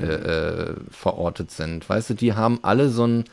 [0.00, 1.88] äh, äh, verortet sind.
[1.88, 3.24] Weißt du, die haben alle so ein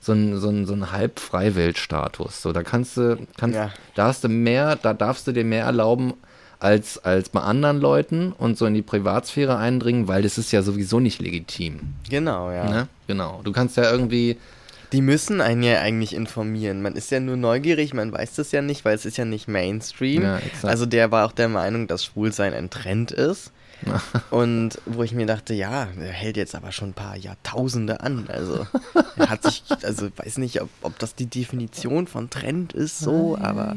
[0.00, 2.42] so ein, so ein, so ein Halb-Freiwild-Status.
[2.42, 3.70] So, da kannst du, kannst, Ja.
[3.94, 6.12] da hast du mehr, da darfst du dir mehr erlauben
[6.64, 10.62] als, als bei anderen Leuten und so in die Privatsphäre eindringen, weil das ist ja
[10.62, 11.80] sowieso nicht legitim.
[12.08, 12.64] Genau, ja.
[12.64, 12.88] Ne?
[13.06, 13.42] Genau.
[13.44, 14.38] Du kannst ja irgendwie,
[14.90, 16.80] Die müssen einen ja eigentlich informieren.
[16.80, 19.46] Man ist ja nur neugierig, man weiß das ja nicht, weil es ist ja nicht
[19.46, 20.22] Mainstream.
[20.22, 20.64] Ja, exakt.
[20.64, 23.52] also der war auch der Meinung, dass Schwulsein ein Trend ist.
[24.30, 28.24] Und wo ich mir dachte, ja, der hält jetzt aber schon ein paar Jahrtausende an.
[28.28, 28.66] Also
[29.16, 33.36] er hat sich, also weiß nicht, ob, ob das die Definition von Trend ist, so,
[33.38, 33.76] aber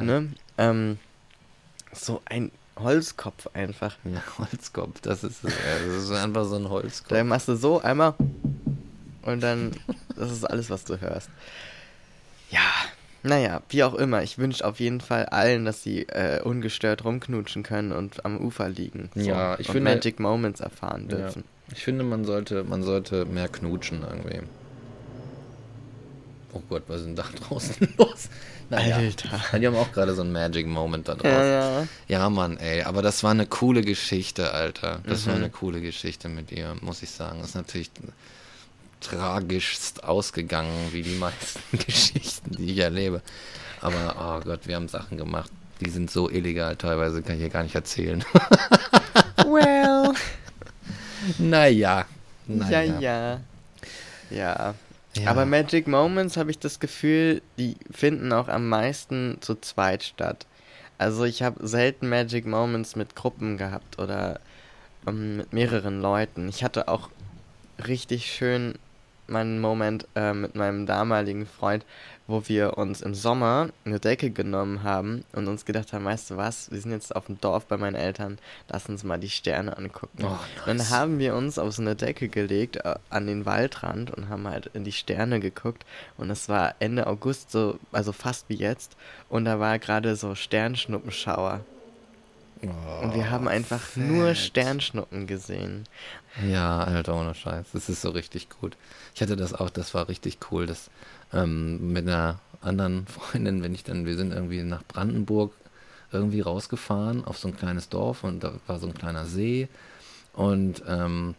[0.00, 0.96] ne, ähm,
[2.04, 3.96] so ein Holzkopf einfach.
[4.04, 5.50] ja, Holzkopf, das ist, ja,
[5.86, 7.08] das ist einfach so ein Holzkopf.
[7.10, 8.14] Da machst du so einmal
[9.22, 9.72] und dann,
[10.14, 11.30] das ist alles, was du hörst.
[12.50, 12.60] Ja,
[13.22, 14.22] naja, wie auch immer.
[14.22, 18.68] Ich wünsche auf jeden Fall allen, dass sie äh, ungestört rumknutschen können und am Ufer
[18.68, 19.10] liegen.
[19.16, 21.16] Ja, ich und finde- Magic Moments erfahren Ja.
[21.16, 21.42] dürfen.
[21.72, 24.42] Ich finde, man sollte, man sollte mehr knutschen irgendwie.
[26.52, 28.28] Oh Gott, was ist denn da draußen los?
[28.68, 29.58] Naja, Alter.
[29.58, 31.30] die haben auch gerade so einen Magic Moment da draußen.
[31.30, 31.86] Ja, ja.
[32.08, 35.00] Ja, Mann, ey, aber das war eine coole Geschichte, Alter.
[35.06, 35.42] Das war Mhm.
[35.44, 37.38] eine coole Geschichte mit ihr, muss ich sagen.
[37.40, 37.90] Das ist natürlich
[39.00, 43.22] tragischst ausgegangen, wie die meisten Geschichten, die ich erlebe.
[43.80, 45.50] Aber, oh Gott, wir haben Sachen gemacht,
[45.80, 48.24] die sind so illegal, teilweise kann ich hier gar nicht erzählen.
[49.46, 50.12] Well.
[51.38, 52.04] naja.
[52.48, 53.40] Ja, ja.
[54.30, 54.74] Ja.
[55.24, 60.46] Aber Magic Moments habe ich das Gefühl, die finden auch am meisten zu zweit statt.
[60.98, 64.40] Also ich habe selten Magic Moments mit Gruppen gehabt oder
[65.06, 66.48] ähm, mit mehreren Leuten.
[66.48, 67.10] Ich hatte auch
[67.86, 68.74] richtig schön
[69.28, 71.84] meinen Moment äh, mit meinem damaligen Freund,
[72.26, 76.36] wo wir uns im Sommer eine Decke genommen haben und uns gedacht haben, weißt du
[76.36, 79.76] was, wir sind jetzt auf dem Dorf bei meinen Eltern, lass uns mal die Sterne
[79.76, 80.24] angucken.
[80.24, 80.90] Oh, Und dann nice.
[80.90, 84.70] haben wir uns auf so eine Decke gelegt äh, an den Waldrand und haben halt
[84.74, 85.84] in die Sterne geguckt
[86.16, 88.96] und es war Ende August so, also fast wie jetzt
[89.28, 91.60] und da war gerade so Sternschnuppenschauer
[92.62, 94.38] und wir haben einfach nur fett.
[94.38, 95.84] Sternschnuppen gesehen.
[96.48, 97.66] Ja, Alter, ohne Scheiß.
[97.72, 98.76] Das ist so richtig gut.
[99.14, 100.66] Ich hatte das auch, das war richtig cool.
[100.66, 100.90] Das
[101.32, 105.52] ähm, mit einer anderen Freundin, wenn ich dann, wir sind irgendwie nach Brandenburg
[106.12, 109.68] irgendwie rausgefahren auf so ein kleines Dorf und da war so ein kleiner See
[110.32, 111.34] und ähm,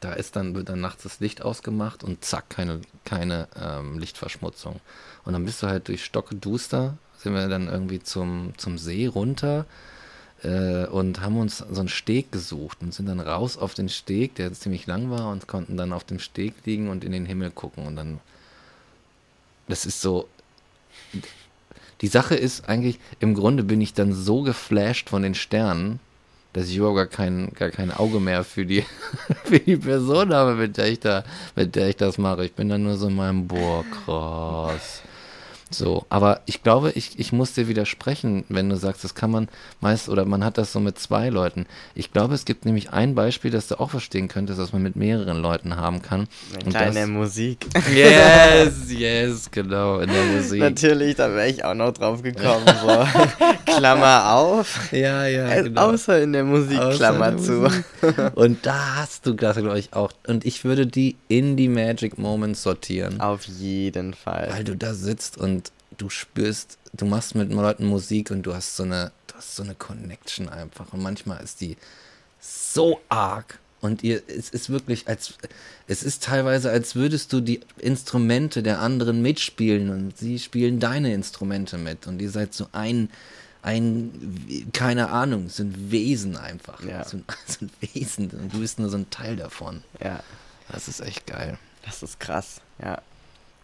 [0.00, 4.80] da ist dann, wird dann nachts das Licht ausgemacht und zack, keine, keine ähm, Lichtverschmutzung.
[5.24, 9.64] Und dann bist du halt durch Stockduster, sind wir dann irgendwie zum, zum See runter
[10.44, 14.34] äh, und haben uns so einen Steg gesucht und sind dann raus auf den Steg,
[14.36, 17.50] der ziemlich lang war und konnten dann auf dem Steg liegen und in den Himmel
[17.50, 18.20] gucken und dann
[19.66, 20.28] das ist so
[22.00, 26.00] die Sache ist eigentlich im Grunde bin ich dann so geflasht von den Sternen,
[26.52, 28.84] dass ich überhaupt gar kein, gar kein Auge mehr für die,
[29.44, 31.24] für die Person habe, mit der ich da,
[31.56, 32.44] mit der ich das mache.
[32.44, 35.02] Ich bin dann nur so in meinem, boah, krass.
[35.70, 39.48] So, aber ich glaube, ich, ich muss dir widersprechen, wenn du sagst, das kann man
[39.80, 41.66] meist, oder man hat das so mit zwei Leuten.
[41.94, 44.94] Ich glaube, es gibt nämlich ein Beispiel, das du auch verstehen könntest, dass man mit
[44.94, 46.28] mehreren Leuten haben kann.
[46.68, 47.66] Kleine das- Musik.
[47.94, 50.60] Yes, yes, genau, in der Musik.
[50.60, 52.64] Natürlich, da wäre ich auch noch drauf gekommen.
[52.82, 53.06] So.
[53.66, 54.92] Klammer auf.
[54.92, 55.90] Ja, ja, Äh, genau.
[55.92, 57.52] Außer in der Musik, Außer Klammer in der zu.
[57.52, 57.84] Musik.
[58.36, 60.12] Und da hast du das, glaube ich, auch.
[60.26, 63.20] Und ich würde die in die Magic Moments sortieren.
[63.20, 64.48] Auf jeden Fall.
[64.52, 65.63] Weil du da sitzt und
[65.98, 69.62] du spürst, du machst mit Leuten Musik und du hast so eine, du hast so
[69.62, 70.92] eine Connection einfach.
[70.92, 71.76] Und manchmal ist die
[72.40, 73.58] so arg.
[73.80, 75.34] Und ihr, es ist wirklich, als,
[75.86, 81.12] es ist teilweise, als würdest du die Instrumente der anderen mitspielen und sie spielen deine
[81.12, 82.06] Instrumente mit.
[82.06, 83.10] Und ihr seid so ein,
[83.60, 86.82] ein, keine Ahnung, so ein Wesen einfach.
[86.82, 87.04] Ja.
[87.04, 88.30] So, ein, so ein Wesen.
[88.30, 89.82] Und du bist nur so ein Teil davon.
[90.02, 90.20] Ja,
[90.72, 91.58] Das ist echt geil.
[91.84, 92.62] das ist krass.
[92.82, 93.02] Ja.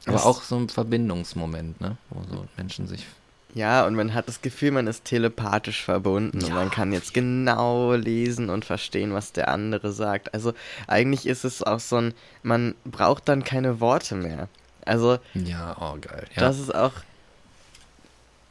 [0.06, 1.96] Aber Das- auch so ein Verbindungsmoment, ne?
[2.10, 3.06] Wo so Menschen sich
[3.54, 7.94] Ja, und man hat das Gefühl, man ist telepathisch verbunden und man kann jetzt genau
[7.94, 10.32] lesen und verstehen, was der andere sagt.
[10.34, 10.54] Also
[10.86, 14.48] eigentlich ist es auch so ein, man braucht dann keine Worte mehr.
[14.86, 16.26] Also Ja, oh geil.
[16.36, 16.42] Ja.
[16.42, 16.92] das ist auch,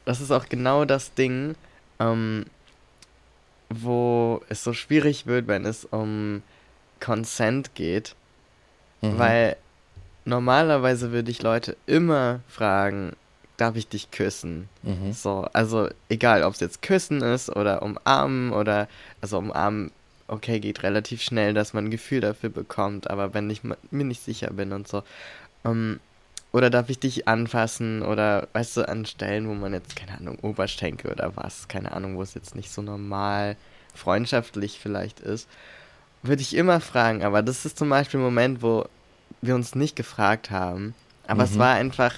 [0.05, 1.55] das ist auch genau das Ding,
[1.99, 2.45] ähm,
[3.69, 6.41] wo es so schwierig wird, wenn es um
[6.99, 8.15] Consent geht,
[9.01, 9.17] Mhm.
[9.17, 9.57] weil
[10.29, 13.13] normalerweise würde ich Leute immer fragen,
[13.57, 14.69] darf ich dich küssen?
[14.83, 15.11] Mhm.
[15.11, 18.87] So, also egal, ob es jetzt küssen ist oder umarmen oder,
[19.21, 19.91] also umarmen,
[20.27, 24.23] okay, geht relativ schnell, dass man ein Gefühl dafür bekommt, aber wenn ich mir nicht
[24.23, 25.03] sicher bin und so,
[25.65, 25.99] ähm,
[26.51, 30.39] oder darf ich dich anfassen oder, weißt du, an Stellen, wo man jetzt, keine Ahnung,
[30.41, 33.55] Oberschenkel oder was, keine Ahnung, wo es jetzt nicht so normal
[33.93, 35.47] freundschaftlich vielleicht ist,
[36.23, 38.85] würde ich immer fragen, aber das ist zum Beispiel ein Moment, wo
[39.41, 40.93] wir uns nicht gefragt haben,
[41.27, 41.59] aber es Mhm.
[41.59, 42.13] war einfach,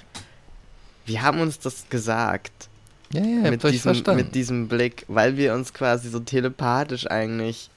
[1.06, 2.70] wir haben uns das gesagt
[3.14, 7.70] Ja, ja, mit, diesem, mit diesem Blick, weil wir uns quasi so telepathisch eigentlich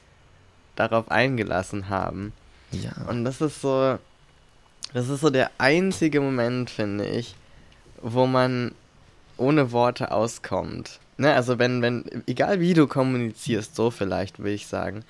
[0.77, 2.33] darauf eingelassen haben.
[2.73, 2.93] ja.
[3.09, 3.99] Und das ist so,
[4.93, 7.35] das ist so der einzige Moment, finde ich,
[8.01, 8.73] wo man
[9.37, 11.01] ohne Worte auskommt.
[11.17, 15.05] Ne, also wenn, wenn, egal wie du kommunizierst, so vielleicht, will ich sagen,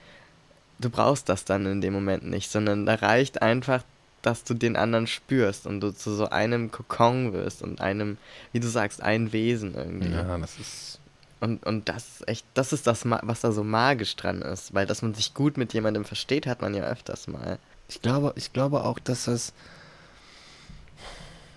[0.78, 3.82] du brauchst das dann in dem Moment nicht, sondern da reicht einfach,
[4.24, 8.16] dass du den anderen spürst und du zu so einem Kokon wirst und einem,
[8.52, 10.10] wie du sagst, ein Wesen irgendwie.
[10.10, 11.00] ja, das ist.
[11.40, 14.72] Und, und das ist echt, das ist das, was da so magisch dran ist.
[14.72, 17.58] Weil, dass man sich gut mit jemandem versteht, hat man ja öfters mal.
[17.88, 19.52] Ich glaube, ich glaube auch, dass das.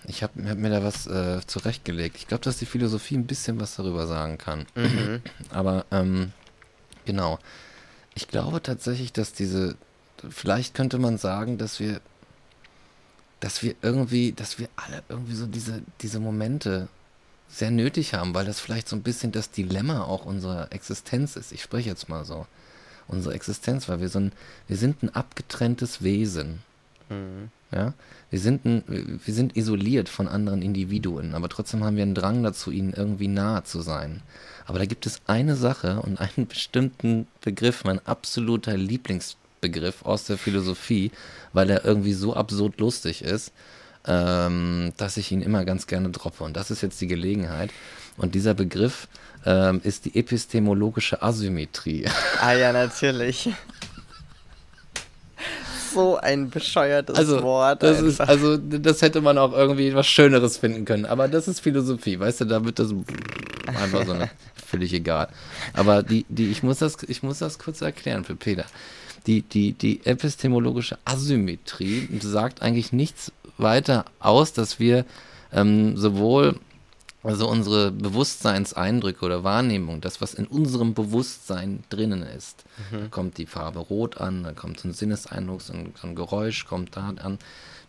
[0.06, 2.16] Ich habe hab mir da was äh, zurechtgelegt.
[2.16, 4.66] Ich glaube, dass die Philosophie ein bisschen was darüber sagen kann.
[4.74, 5.22] Mhm.
[5.50, 6.32] Aber ähm,
[7.06, 7.38] genau.
[8.14, 9.76] Ich glaube tatsächlich, dass diese.
[10.28, 12.00] Vielleicht könnte man sagen, dass wir.
[13.40, 16.88] Dass wir irgendwie, dass wir alle irgendwie so diese, diese Momente
[17.48, 21.52] sehr nötig haben, weil das vielleicht so ein bisschen das Dilemma auch unserer Existenz ist.
[21.52, 22.46] Ich spreche jetzt mal so.
[23.06, 24.32] Unsere Existenz, weil wir so ein,
[24.66, 26.58] wir sind ein abgetrenntes Wesen.
[27.08, 27.50] Mhm.
[27.70, 27.92] Ja,
[28.30, 32.42] wir sind, ein, wir sind isoliert von anderen Individuen, aber trotzdem haben wir einen Drang
[32.42, 34.22] dazu, ihnen irgendwie nahe zu sein.
[34.66, 38.76] Aber da gibt es eine Sache und einen bestimmten Begriff, mein absoluter
[39.62, 41.10] Lieblingsbegriff aus der Philosophie,
[41.52, 43.52] weil er irgendwie so absurd lustig ist,
[44.06, 46.44] ähm, dass ich ihn immer ganz gerne droppe.
[46.44, 47.70] Und das ist jetzt die Gelegenheit.
[48.16, 49.08] Und dieser Begriff
[49.46, 52.06] ähm, ist die epistemologische Asymmetrie.
[52.40, 53.50] Ah ja, natürlich.
[55.92, 57.82] so ein bescheuertes Also, Wort.
[57.82, 61.04] das ist, also, das hätte man auch irgendwie was Schöneres finden können.
[61.04, 62.92] Aber das ist Philosophie, weißt du, da wird das
[63.66, 64.30] einfach so eine,
[64.66, 65.28] völlig egal.
[65.72, 68.64] Aber die, die, ich muss das, ich muss das kurz erklären für Peter.
[69.26, 75.04] Die, die, die epistemologische Asymmetrie sagt eigentlich nichts weiter aus, dass wir
[75.52, 76.58] ähm, sowohl
[77.24, 82.64] also unsere Bewusstseinseindrücke oder Wahrnehmung, das, was in unserem Bewusstsein drinnen ist.
[82.92, 86.14] Da kommt die Farbe rot an, da kommt so ein Sinneseindruck, so ein, so ein
[86.14, 87.38] Geräusch kommt da an,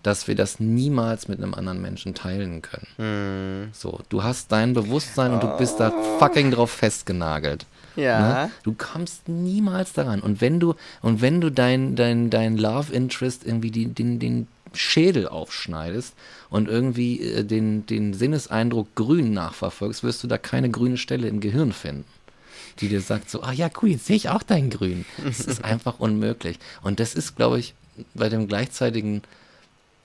[0.01, 2.87] dass wir das niemals mit einem anderen Menschen teilen können.
[2.97, 7.65] Hm, So, du hast dein Bewusstsein und du bist da fucking drauf festgenagelt.
[7.99, 8.45] Ja.
[8.45, 8.51] Ne?
[8.63, 10.21] Du kommst niemals daran.
[10.21, 14.47] Und wenn du, und wenn du dein, dein, dein Love Interest irgendwie die, den, den
[14.73, 16.13] Schädel aufschneidest
[16.49, 21.39] und irgendwie äh, den, den Sinneseindruck grün nachverfolgst, wirst du da keine grüne Stelle im
[21.39, 22.05] Gehirn finden,
[22.79, 25.05] die dir sagt so, ah ja, cool, jetzt sehe ich auch dein Grün.
[25.23, 26.59] Das ist einfach unmöglich.
[26.81, 27.73] Und das ist, glaube ich,
[28.13, 29.21] bei dem gleichzeitigen,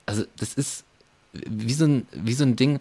[0.05, 0.83] also das ist
[1.33, 2.79] wie so ein, wie so ein Ding,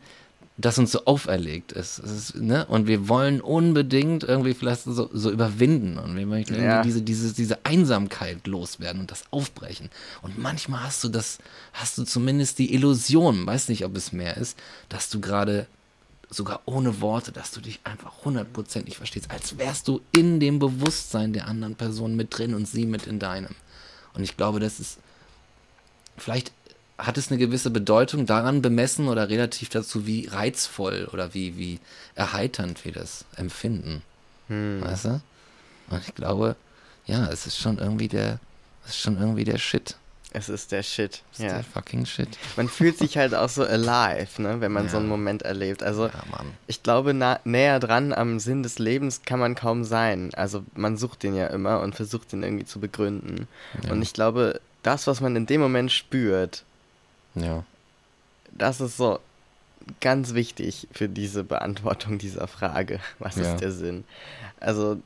[0.57, 1.98] das uns so auferlegt ist.
[1.98, 2.64] Ist ne?
[2.66, 6.82] Und wir wollen unbedingt irgendwie vielleicht so, so überwinden und wir möchten irgendwie Ja.
[6.82, 9.90] diese, diese, diese Einsamkeit loswerden und das aufbrechen.
[10.22, 11.38] Und manchmal hast du das,
[11.72, 14.57] hast du zumindest die Illusion, weiß nicht, ob es mehr ist,
[14.88, 15.66] dass du gerade
[16.30, 21.32] sogar ohne Worte, dass du dich einfach hundertprozentig verstehst, als wärst du in dem Bewusstsein
[21.32, 23.55] der anderen Person mit drin und sie mit in deinem.
[24.14, 24.98] Und ich glaube, das ist
[26.16, 26.52] vielleicht
[26.99, 31.80] hat es eine gewisse Bedeutung daran bemessen oder relativ dazu, wie reizvoll oder wie, wie
[32.14, 34.03] erheiternd wir das empfinden.
[34.49, 34.80] Hm.
[34.82, 35.20] Weißt du?
[35.90, 36.57] Und ich glaube,
[37.07, 38.38] ja, es ist schon irgendwie der,
[38.84, 39.97] es ist schon irgendwie der Shit.
[40.36, 41.22] Es ist der Shit.
[41.32, 41.53] Es ist Ja.
[41.55, 42.28] der fucking Shit.
[42.57, 45.01] Man fühlt sich halt auch so alive, ne, wenn man so Ja.
[45.01, 45.82] einen Moment erlebt.
[45.82, 46.55] Also Ja, Mann.
[46.66, 50.30] ich glaube, na, näher dran am Sinn des Lebens kann man kaum sein.
[50.34, 53.47] Also man sucht den ja immer und versucht den irgendwie zu begründen.
[53.90, 56.64] Und ich glaube, das, was man in dem Moment spürt,
[57.35, 57.64] Ja.
[58.53, 59.18] das ist so
[60.01, 63.01] ganz wichtig für diese Beantwortung dieser Frage.
[63.18, 63.53] Was Ja.
[63.55, 64.05] ist der Sinn?
[64.61, 64.99] Also,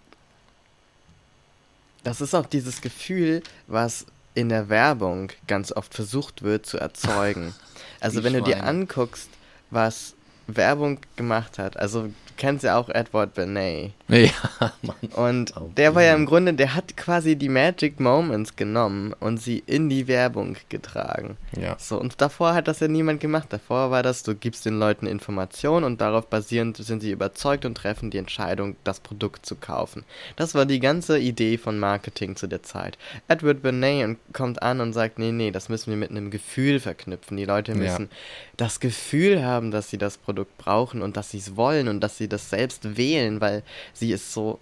[2.05, 7.55] das ist auch dieses Gefühl, was in der Werbung ganz oft versucht wird zu erzeugen.
[8.01, 8.64] Also, wenn du dir Schweine.
[8.68, 9.29] anguckst,
[9.70, 10.14] was
[10.47, 13.93] Werbung gemacht hat, also kennst ja auch Edward Benet.
[14.11, 14.97] Ja, Mann.
[15.16, 19.36] Und Oh, der war ja im Grunde, der hat quasi die Magic Moments genommen und
[19.36, 21.36] sie in die Werbung getragen.
[21.61, 21.76] Ja.
[21.78, 23.49] So, und davor hat das ja niemand gemacht.
[23.51, 27.74] Davor war das, du gibst den Leuten Informationen und darauf basierend sind sie überzeugt und
[27.74, 30.05] treffen die Entscheidung, das Produkt zu kaufen.
[30.36, 32.97] Das war die ganze Idee von Marketing zu der Zeit.
[33.28, 37.36] Edward Benet kommt an und sagt, nee, nee, das müssen wir mit einem Gefühl verknüpfen.
[37.36, 37.78] Die Leute Ja.
[37.78, 38.09] müssen
[38.57, 42.16] das Gefühl haben, dass sie das Produkt brauchen und dass sie es wollen und dass
[42.16, 43.62] sie das selbst wählen, weil
[43.95, 44.59] sie es so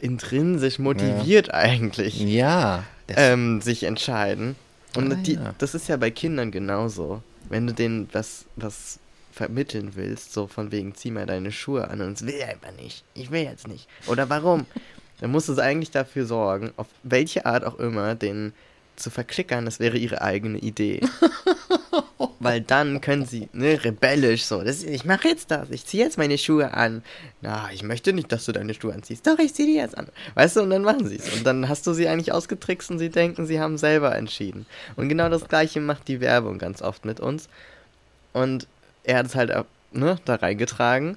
[0.00, 2.84] intrinsisch motiviert eigentlich Ja.
[3.08, 4.56] Ähm, sich entscheiden.
[4.96, 5.54] Und Ah, die, ja.
[5.58, 7.22] das ist ja bei Kindern genauso.
[7.48, 8.98] Wenn du denen was, was
[9.32, 13.04] vermitteln willst, so von wegen, zieh mal deine Schuhe an und es will einfach nicht.
[13.14, 13.88] Ich will jetzt nicht.
[14.06, 14.66] Oder warum?
[15.20, 18.52] Dann musst du eigentlich dafür sorgen, auf welche Art auch immer, den
[18.96, 21.00] zu verklickern, das wäre ihre eigene Idee.
[22.40, 26.18] Weil dann können sie, ne, rebellisch so, das, ich mache jetzt das, ich ziehe jetzt
[26.18, 27.02] meine Schuhe an.
[27.40, 29.26] Na, ich möchte nicht, dass du deine Schuhe anziehst.
[29.26, 30.08] Doch, ich ziehe die jetzt an.
[30.34, 31.32] Weißt du, und dann machen sie es.
[31.32, 34.66] Und dann hast du sie eigentlich ausgetrickst und sie denken, sie haben selber entschieden.
[34.96, 37.48] Und genau das gleiche macht die Werbung ganz oft mit uns.
[38.32, 38.66] Und
[39.04, 41.16] er hat es halt, auch, ne, da reingetragen.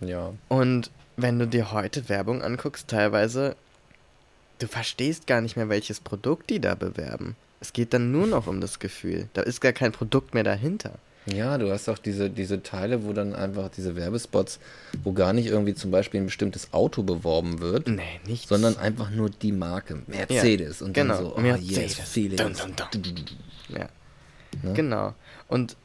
[0.00, 0.32] ja.
[0.48, 3.56] Und wenn du dir heute Werbung anguckst, teilweise,
[4.58, 7.36] du verstehst gar nicht mehr, welches Produkt die da bewerben.
[7.60, 9.28] Es geht dann nur noch um das Gefühl.
[9.32, 10.92] Da ist gar kein Produkt mehr dahinter.
[11.26, 14.58] Ja, du hast auch diese, diese Teile, wo dann einfach diese Werbespots,
[15.04, 18.48] wo gar nicht irgendwie zum Beispiel ein bestimmtes Auto beworben wird, Nee, nichts.
[18.50, 20.82] sondern einfach nur die Marke Mercedes.
[20.82, 21.96] Und genau, dann so, oh, Mercedes.
[21.96, 22.58] yes, Feelings.
[22.58, 23.24] Dun, dun, dun.
[23.70, 23.88] Ja.
[24.62, 24.72] Ne?
[24.74, 25.14] Genau.
[25.48, 25.76] Und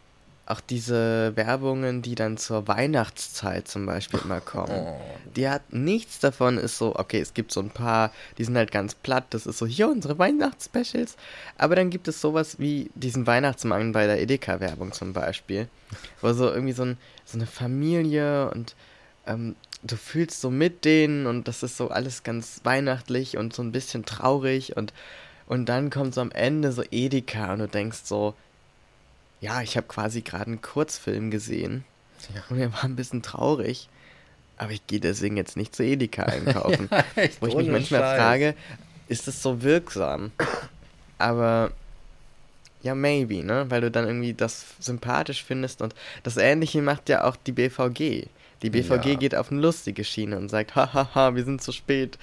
[0.49, 4.99] auch diese Werbungen, die dann zur Weihnachtszeit zum Beispiel immer kommen, Oh.
[5.35, 8.71] die hat nichts davon, ist so, okay, es gibt so ein paar, die sind halt
[8.71, 11.17] ganz platt, das ist so, hier unsere Weihnachtsspecials.
[11.57, 15.67] Aber dann gibt es sowas wie diesen Weihnachtsmann bei der Edeka-Werbung zum Beispiel,
[16.21, 18.75] wo so irgendwie so, ein, so eine Familie und
[19.27, 23.61] ähm, du fühlst so mit denen und das ist so alles ganz weihnachtlich und so
[23.61, 24.93] ein bisschen traurig und,
[25.45, 28.33] und dann kommt so am Ende so Edeka und du denkst so,
[29.41, 31.83] ja, ich habe quasi gerade einen Kurzfilm gesehen
[32.33, 32.41] Ja.
[32.49, 33.89] und er war ein bisschen traurig,
[34.57, 36.89] aber ich gehe deswegen jetzt nicht zu Edeka einkaufen.
[37.15, 38.17] echt, Wo ich mich manchmal Scheiß.
[38.17, 38.55] frage,
[39.07, 40.31] ist das so wirksam?
[41.17, 41.71] Aber
[42.81, 43.65] ja, maybe, ne?
[43.69, 48.27] Weil du dann irgendwie das sympathisch findest und das Ähnliche macht ja auch die BVG.
[48.61, 49.15] Die BVG Ja.
[49.15, 52.17] geht auf eine lustige Schiene und sagt, hahaha, wir sind zu spät,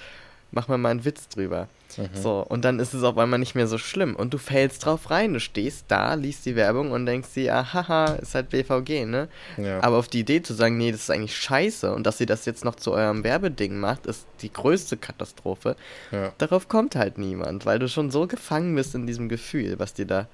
[0.51, 1.67] mach mal mal einen Witz drüber.
[1.97, 2.09] Mhm.
[2.13, 5.09] So, und dann ist es auf einmal nicht mehr so schlimm und du fällst drauf
[5.09, 9.05] rein, du stehst da, liest die Werbung und denkst dir, ah, haha, ist halt BVG,
[9.05, 9.29] ne?
[9.57, 9.81] Ja.
[9.81, 12.45] Aber auf die Idee zu sagen, nee, das ist eigentlich scheiße und dass ihr das
[12.45, 15.75] jetzt noch zu eurem Werbeding macht, ist die größte Katastrophe.
[16.11, 16.33] Ja.
[16.37, 20.05] Darauf kommt halt niemand, weil du schon so gefangen bist in diesem Gefühl, was dir
[20.05, 20.27] da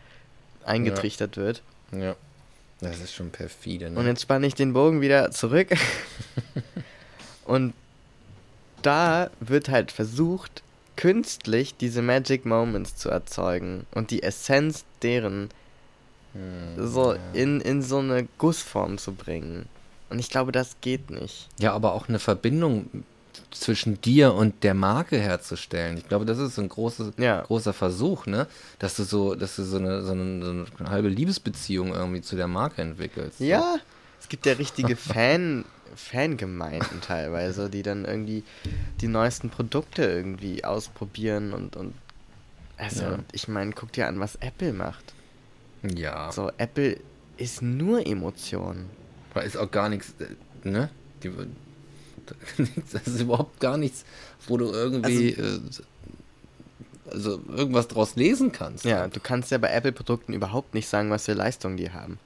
[0.66, 1.62] eingetrichtert wird.
[1.92, 2.16] ja.
[2.80, 3.98] Das ist schon perfide, ne?
[3.98, 5.70] Und jetzt spanne ich den Bogen wieder zurück.
[7.46, 7.74] und
[8.86, 10.62] da wird halt versucht,
[10.96, 15.50] künstlich diese Magic Moments zu erzeugen und die Essenz deren
[16.34, 17.20] Hm, so ja.
[17.34, 19.68] in, in so eine Gussform zu bringen.
[20.10, 21.48] Und ich glaube, das geht nicht.
[21.60, 23.04] Ja, aber auch eine Verbindung
[23.52, 25.96] zwischen dir und der Marke herzustellen.
[25.98, 27.42] Ich glaube, das ist so ein großes, Ja.
[27.42, 28.48] großer Versuch, ne?
[28.80, 32.36] Dass du so, dass du so eine, so, eine, so eine halbe Liebesbeziehung irgendwie zu
[32.36, 33.38] der Marke entwickelst.
[33.38, 33.44] So.
[33.44, 33.76] Ja,
[34.20, 35.66] es gibt ja richtige Fan,
[35.96, 38.44] Fangemeinden teilweise, die dann irgendwie
[39.02, 41.94] die neuesten Produkte irgendwie ausprobieren und, und
[42.78, 43.20] also Ja.
[43.32, 45.14] ich meine, guck dir an, was Apple macht.
[45.84, 46.32] Ja.
[46.32, 46.98] So, Apple
[47.38, 48.90] ist nur Emotionen.
[49.34, 50.90] Da ist auch gar nichts, äh, ne?
[51.24, 51.32] Die,
[52.92, 54.06] das ist überhaupt gar nichts,
[54.48, 55.60] wo du irgendwie äh,
[57.12, 58.86] also irgendwas draus lesen kannst.
[58.86, 62.18] Ja, du kannst ja bei Apple-Produkten überhaupt nicht sagen, was für Leistungen die haben.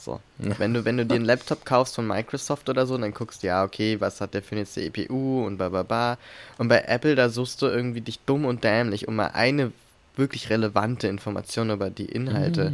[0.00, 0.18] So.
[0.38, 3.48] Wenn du, wenn du dir einen Laptop kaufst von Microsoft oder so, dann guckst du,
[3.48, 6.16] ja, okay, was hat der für eine CPU und bla bla bla.
[6.56, 9.72] Und bei Apple, da suchst du irgendwie dich dumm und dämlich, um mal eine
[10.20, 12.72] wirklich relevante Information über die Inhalte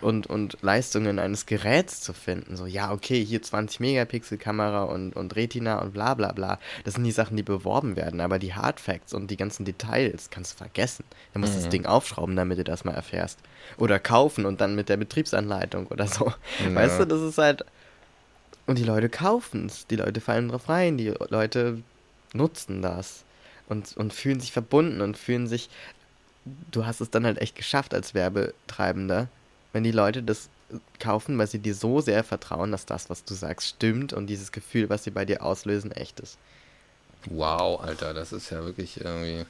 [0.00, 2.56] und, und Leistungen eines Geräts zu finden.
[2.56, 6.58] So, ja, okay, hier 20 Megapixel Kamera und, und Retina und bla bla bla.
[6.84, 10.54] Das sind die Sachen, die beworben werden, aber die Hardfacts und die ganzen Details kannst
[10.54, 11.04] du vergessen.
[11.34, 13.38] Du musst das Ding aufschrauben, damit du das mal erfährst.
[13.76, 16.32] Oder kaufen und dann mit der Betriebsanleitung oder so.
[16.64, 16.74] Ja.
[16.74, 17.64] Weißt du, das ist halt.
[18.66, 21.82] Und die Leute kaufen es, die Leute fallen drauf rein, die Leute
[22.32, 23.24] nutzen das
[23.68, 25.68] und, und fühlen sich verbunden und fühlen sich.
[26.70, 29.28] Du hast es dann halt echt geschafft als Werbetreibender,
[29.72, 30.48] wenn die Leute das
[30.98, 34.52] kaufen, weil sie dir so sehr vertrauen, dass das, was du sagst, stimmt und dieses
[34.52, 36.38] Gefühl, was sie bei dir auslösen, echt ist.
[37.26, 39.46] Wow, Alter, das ist ja wirklich irgendwie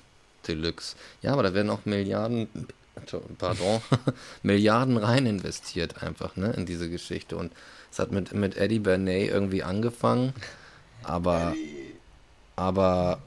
[0.48, 0.96] Deluxe.
[1.22, 2.48] Ja, aber da werden auch Milliarden,
[3.38, 3.82] pardon,
[4.42, 7.36] Milliarden rein investiert einfach, ne, in diese Geschichte.
[7.36, 7.52] Und
[7.90, 10.34] es hat mit, mit Eddie Bernay irgendwie angefangen.
[11.02, 11.54] aber,
[12.56, 13.20] aber,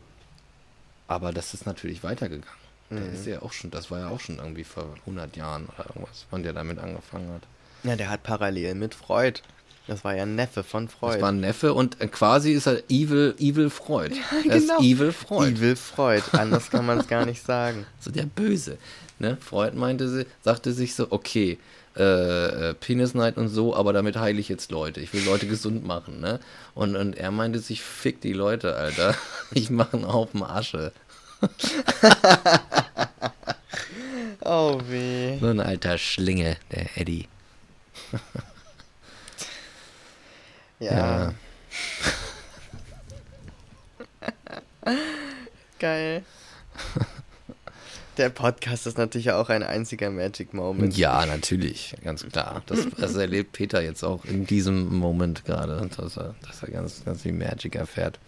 [1.08, 2.59] aber das ist natürlich weitergegangen.
[2.92, 5.88] Der ist ja auch schon, das war ja auch schon irgendwie vor 100 Jahren oder
[5.90, 7.44] irgendwas, wann der damit angefangen hat.
[7.84, 9.42] Ja, der hat parallel mit Freud.
[9.88, 11.14] Das war ja ein Neffe von Freud.
[11.16, 14.12] Das war ein Neffe und äh, quasi ist er Evil, Evil Freud.
[14.48, 14.80] er ist genau.
[14.82, 15.52] Evil Freud.
[15.58, 16.24] Evil Freud.
[16.34, 17.86] Anders kann man es gar nicht sagen.
[18.00, 18.78] So der Böse.
[19.18, 19.38] Ne?
[19.42, 21.58] Freud meinte, sie- sagte sich so, okay,
[21.98, 25.02] äh, äh, Penis Night und so, aber damit heile ich jetzt Leute.
[25.02, 26.20] Ich will Leute gesund machen.
[26.20, 26.40] Ne?
[26.76, 29.16] Und, und er meinte sich, fick die Leute, Alter.
[29.52, 30.92] Ich mache einen Haufen Asche.
[34.42, 35.38] Oh weh.
[35.40, 37.28] So ein alter Schlinge, der Eddie.
[40.80, 41.34] Ja.
[45.80, 46.24] Geil.
[48.18, 50.96] Der Podcast ist natürlich auch ein einziger Magic Moment.
[50.98, 52.64] Ja, natürlich, ganz klar.
[52.66, 57.04] Das, das erlebt Peter jetzt auch in diesem Moment gerade, dass er, dass er ganz,
[57.04, 58.20] ganz viel Magic erfährt.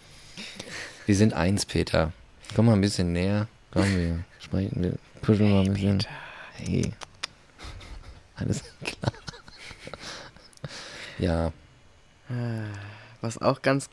[1.06, 2.12] Wir sind eins, Peter.
[2.54, 3.48] Komm mal ein bisschen näher.
[3.72, 4.94] Komm, wir sprechen, wir
[5.26, 6.04] kuscheln mal ein bisschen.
[6.54, 6.92] Hey.
[8.36, 9.14] Alles klar.
[11.18, 11.54] ja,
[13.22, 13.90] Was auch ganz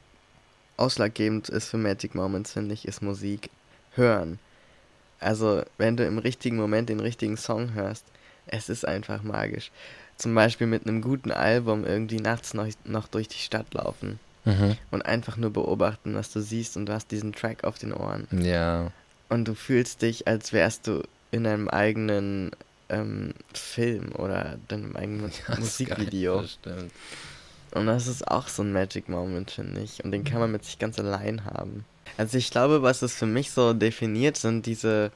[0.76, 3.50] ausschlaggebend ist für Magic Moments, finde ich, ist Musik
[3.94, 4.40] hören.
[5.20, 8.06] Also, wenn du im richtigen Moment den richtigen Song hörst,
[8.46, 9.70] es ist einfach magisch.
[10.16, 14.18] Zum Beispiel mit einem guten Album irgendwie nachts noch, noch durch die Stadt laufen
[14.49, 14.76] mhm.
[14.90, 18.26] und einfach nur beobachten, was du siehst und du hast diesen Track auf den Ohren.
[18.32, 18.90] ja,
[19.28, 22.51] Und du fühlst dich, als wärst du in einem eigenen
[22.88, 26.42] ähm, Film oder deinem eigenen ist Musikvideo.
[26.42, 26.92] Das stimmt.
[27.72, 30.03] Und das ist auch so ein Magic Moment, finde ich.
[30.03, 31.84] Und den kann man mit sich ganz allein haben.
[32.16, 35.12] Also ich glaube, was es für mich so definiert, sind diese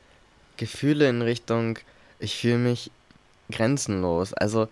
[0.58, 1.78] Gefühle in Richtung,
[2.18, 2.90] ich fühle mich
[3.50, 4.34] grenzenlos.
[4.34, 4.68] Also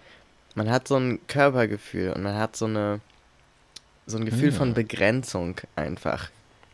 [0.55, 3.01] man hat so ein Körpergefühl und man hat so eine
[4.11, 4.57] so ein Gefühl Ja.
[4.57, 6.31] von Begrenzung einfach.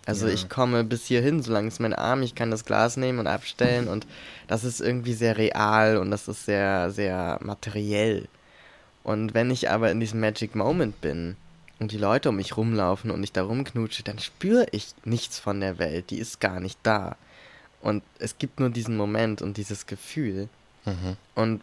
[0.07, 0.35] Also Ja.
[0.35, 3.89] ich komme bis hierhin, solange ist mein Arm, ich kann das Glas nehmen und abstellen
[3.89, 4.07] und
[4.49, 8.29] das ist irgendwie sehr real und das ist sehr, sehr materiell.
[9.03, 11.37] Und wenn ich aber in diesem Magic Moment bin
[11.79, 15.61] und die Leute um mich rumlaufen und ich da rumknutsche, dann spüre ich nichts von
[15.61, 17.17] der Welt, die ist gar nicht da.
[17.83, 20.49] Und es gibt nur diesen Moment und dieses Gefühl.
[20.87, 21.17] Mhm.
[21.35, 21.61] Und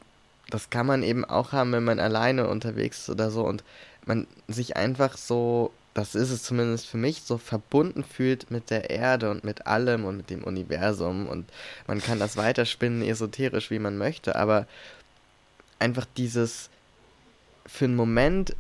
[0.49, 3.63] das kann man eben auch haben, wenn man alleine unterwegs ist oder so und
[4.07, 8.89] man sich einfach so, das ist es zumindest für mich, so verbunden fühlt mit der
[8.89, 11.27] Erde und mit allem und mit dem Universum.
[11.27, 11.49] Und
[11.87, 14.67] man kann das weiterspinnen, esoterisch, wie man möchte, aber
[15.79, 16.69] einfach dieses
[17.65, 18.55] für einen Moment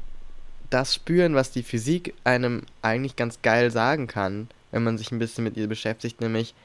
[0.69, 5.19] das spüren, was die Physik einem eigentlich ganz geil sagen kann, wenn man sich ein
[5.19, 6.55] bisschen mit ihr beschäftigt, nämlich,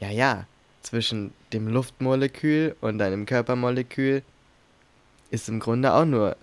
[0.00, 0.46] ja, ja,
[0.82, 4.22] zwischen dem Luftmolekül und deinem Körpermolekül
[5.30, 6.36] ist im Grunde auch nur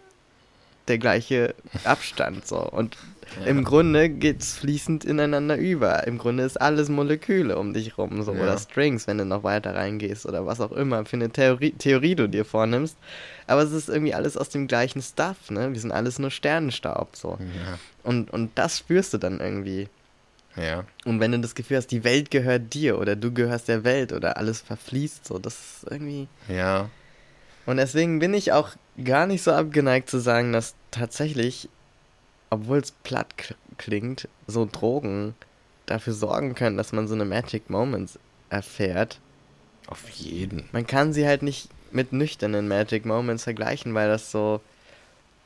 [0.88, 2.60] der gleiche Abstand so.
[2.60, 2.98] Und
[3.46, 6.08] im Grunde geht's fließend ineinander über.
[6.08, 8.42] Im Grunde ist alles Moleküle um dich rum, so Ja.
[8.42, 12.16] oder Strings, wenn du noch weiter reingehst oder was auch immer für eine Theorie, Theorie
[12.16, 12.96] du dir vornimmst.
[13.46, 15.74] Aber es ist irgendwie alles aus dem gleichen Stuff, ne?
[15.74, 17.38] Wir sind alles nur Sternenstaub so.
[17.40, 19.90] Ja, Und, und das spürst du dann irgendwie.
[20.56, 20.86] ja.
[21.04, 24.14] Und wenn du das Gefühl hast, die Welt gehört dir oder du gehörst der Welt
[24.14, 26.28] oder alles verfließt, so, das ist irgendwie.
[26.48, 26.90] Ja,
[27.66, 28.70] Und deswegen bin ich auch
[29.04, 31.70] gar nicht so abgeneigt zu sagen, dass tatsächlich,
[32.50, 35.36] obwohl es platt klingt, so Drogen
[35.86, 38.20] dafür sorgen können, dass man so eine Magic Moments
[38.50, 39.20] erfährt.
[39.88, 40.68] auf jeden.
[40.74, 44.60] Man kann sie halt nicht mit nüchternen Magic Moments vergleichen, weil das so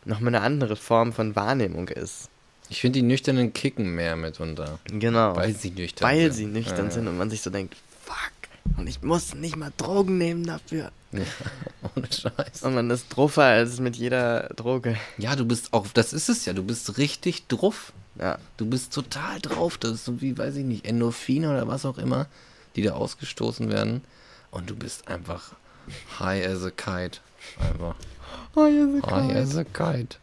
[0.06, 2.30] nochmal eine andere Form von Wahrnehmung ist.
[2.70, 4.80] Ich finde die nüchternen kicken mehr mitunter.
[4.86, 5.36] Genau.
[5.36, 6.34] Weil sie nüchtern Weil sind.
[6.34, 6.91] sie nüchtern Ja.
[6.91, 8.32] sind und man sich so denkt, fuck,
[8.78, 10.91] und ich muss nicht mal Drogen nehmen dafür.
[11.12, 11.22] Ja,
[11.95, 12.64] ohne Scheiß.
[12.64, 14.97] Und man ist druffer als mit jeder Droge.
[15.18, 17.93] Ja, du bist auch, das ist es ja, du bist richtig drauf.
[18.20, 18.38] Ja.
[18.57, 19.78] Du bist total drauf.
[19.78, 22.28] Das ist so wie, weiß ich nicht, Endorphine oder was auch immer,
[22.76, 24.03] die da ausgestoßen werden.
[24.51, 25.53] Und du bist einfach
[26.20, 27.20] high as a kite.
[27.59, 27.95] Einfach
[28.55, 30.18] Oh, ja, high as a kite.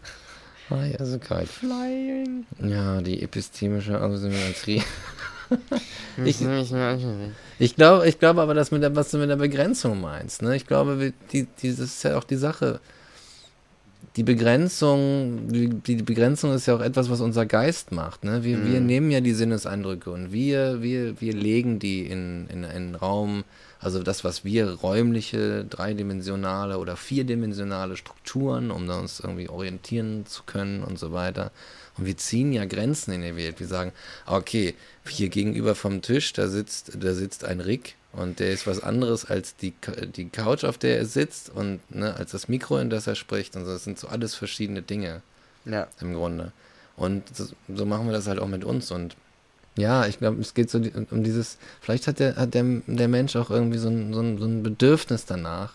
[0.70, 1.47] High as a kite.
[1.47, 2.47] Flying.
[2.62, 4.82] Ja, die epistemische Asymmetrie.
[6.24, 6.40] Ich-
[7.59, 10.57] Ich, glaube, ich glaube aber, dass mit der, was du mit der Begrenzung meinst, ne?
[10.57, 12.80] Ich glaube, wir- die, dieses ist ja auch die Sache.
[14.16, 18.42] Die Begrenzung, die, die Begrenzung ist ja auch etwas, was unser Geist macht, ne?
[18.42, 18.86] Wir, wir Mhm.
[18.86, 23.44] nehmen ja die Sinneseindrücke und wir, wir, wir legen die in, in einen Raum,
[23.80, 30.82] also das, was wir räumliche, dreidimensionale oder vierdimensionale Strukturen, um uns irgendwie orientieren zu können
[30.82, 31.53] und so weiter.
[31.99, 33.61] Und wir ziehen ja Grenzen in die Welt.
[33.61, 33.92] Wir sagen,
[34.26, 34.74] okay,
[35.07, 39.24] hier gegenüber vom Tisch, da sitzt, da sitzt ein Rick und der ist was anderes
[39.24, 39.74] als die,
[40.16, 43.57] die Couch, auf der er sitzt und ne, als das Mikro, in das er spricht.
[43.57, 43.72] Und so.
[43.72, 45.22] das sind so alles verschiedene Dinge
[45.64, 45.88] Ja.
[46.01, 46.53] im Grunde.
[46.96, 48.90] Und so, so machen wir das halt auch mit uns.
[48.90, 49.16] Und
[49.76, 50.80] Ja, ich glaube, es geht so
[51.11, 54.38] um dieses, vielleicht hat der, hat der, der Mensch auch irgendwie so ein, so, ein,
[54.38, 55.74] so ein Bedürfnis danach,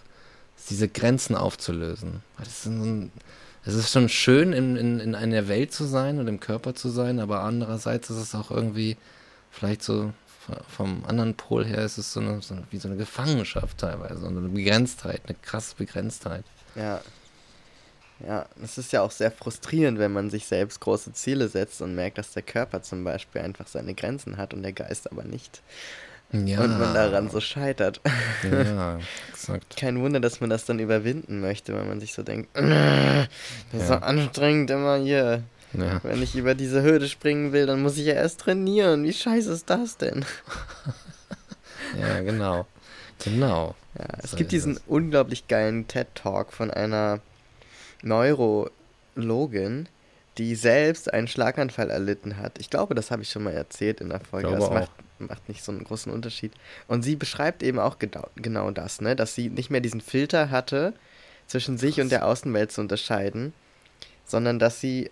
[0.69, 2.21] diese Grenzen aufzulösen.
[2.37, 3.11] Das ist, so ein,
[3.65, 6.89] es ist schon schön, in, in, in einer Welt zu sein und im Körper zu
[6.89, 8.97] sein, aber andererseits ist es auch irgendwie,
[9.51, 10.11] vielleicht so
[10.67, 14.27] vom anderen Pol her, ist es so, eine, so wie so eine Gefangenschaft teilweise, so
[14.27, 16.43] eine Begrenztheit, eine krasse Begrenztheit.
[16.75, 17.01] Ja.
[18.25, 21.95] Ja, es ist ja auch sehr frustrierend, wenn man sich selbst große Ziele setzt und
[21.95, 25.61] merkt, dass der Körper zum Beispiel einfach seine Grenzen hat und der Geist aber nicht.
[26.33, 28.01] Ja, Und man daran so scheitert.
[28.43, 28.97] ja,
[29.31, 29.77] exakt.
[29.77, 33.27] Kein Wunder, dass man das dann überwinden möchte, weil man sich so denkt, das
[33.73, 33.99] ist so Ja.
[33.99, 35.43] anstrengend immer hier.
[35.73, 35.99] Ja.
[36.03, 39.03] Wenn ich über diese Hürde springen will, dann muss ich ja erst trainieren.
[39.03, 40.25] Wie scheiße ist das denn?
[41.99, 42.65] Ja, genau.
[43.23, 43.75] Genau.
[43.99, 44.81] Ja, es So gibt diesen es.
[44.87, 47.19] unglaublich geilen TED-Talk von einer
[48.01, 49.87] Neurologin,
[50.37, 52.57] die selbst einen Schlaganfall erlitten hat.
[52.57, 54.47] Ich glaube, das habe ich schon mal erzählt in der Folge.
[54.47, 54.73] Glaube Das auch.
[54.73, 54.91] macht,
[55.27, 56.51] macht nicht so einen großen Unterschied.
[56.87, 59.15] Und sie beschreibt eben auch genau, genau das, ne?
[59.15, 60.93] dass sie nicht mehr diesen Filter hatte,
[61.47, 63.53] zwischen sich und der Außenwelt zu unterscheiden,
[64.25, 65.11] sondern dass sie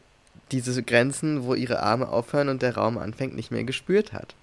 [0.52, 4.36] diese Grenzen, wo ihre Arme aufhören und der Raum anfängt, nicht mehr gespürt hat.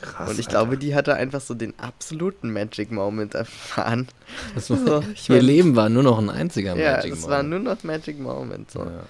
[0.00, 0.28] Krass.
[0.28, 0.58] und ich Alter.
[0.58, 4.08] glaube, die hatte einfach so den absoluten Magic Moment erfahren.
[4.54, 7.64] Das war, So, ihr Leben war nur noch ein einziger Ja, Magic es war Moment.
[7.64, 8.70] nur noch Magic Moment.
[8.70, 8.80] So.
[8.80, 9.04] Ja.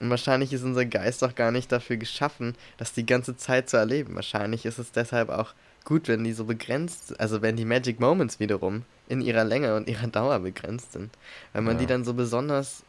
[0.00, 3.76] Und wahrscheinlich ist unser Geist auch gar nicht dafür geschaffen, das die ganze Zeit zu
[3.76, 4.14] erleben.
[4.14, 8.38] Wahrscheinlich ist es deshalb auch gut, wenn die so begrenzt, also wenn die Magic Moments
[8.38, 11.10] wiederum in ihrer Länge und ihrer Dauer begrenzt sind.
[11.52, 11.80] Weil man Ja.
[11.80, 12.82] die dann so besonders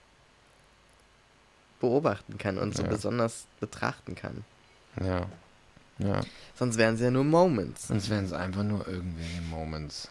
[1.80, 2.90] beobachten kann und so Ja.
[2.90, 4.44] besonders betrachten kann.
[5.02, 5.28] ja.
[6.02, 6.22] Ja.
[6.56, 7.90] Sonst wären sie ja nur Moments.
[7.90, 10.08] Sonst wären es einfach nur irgendwelche Moments.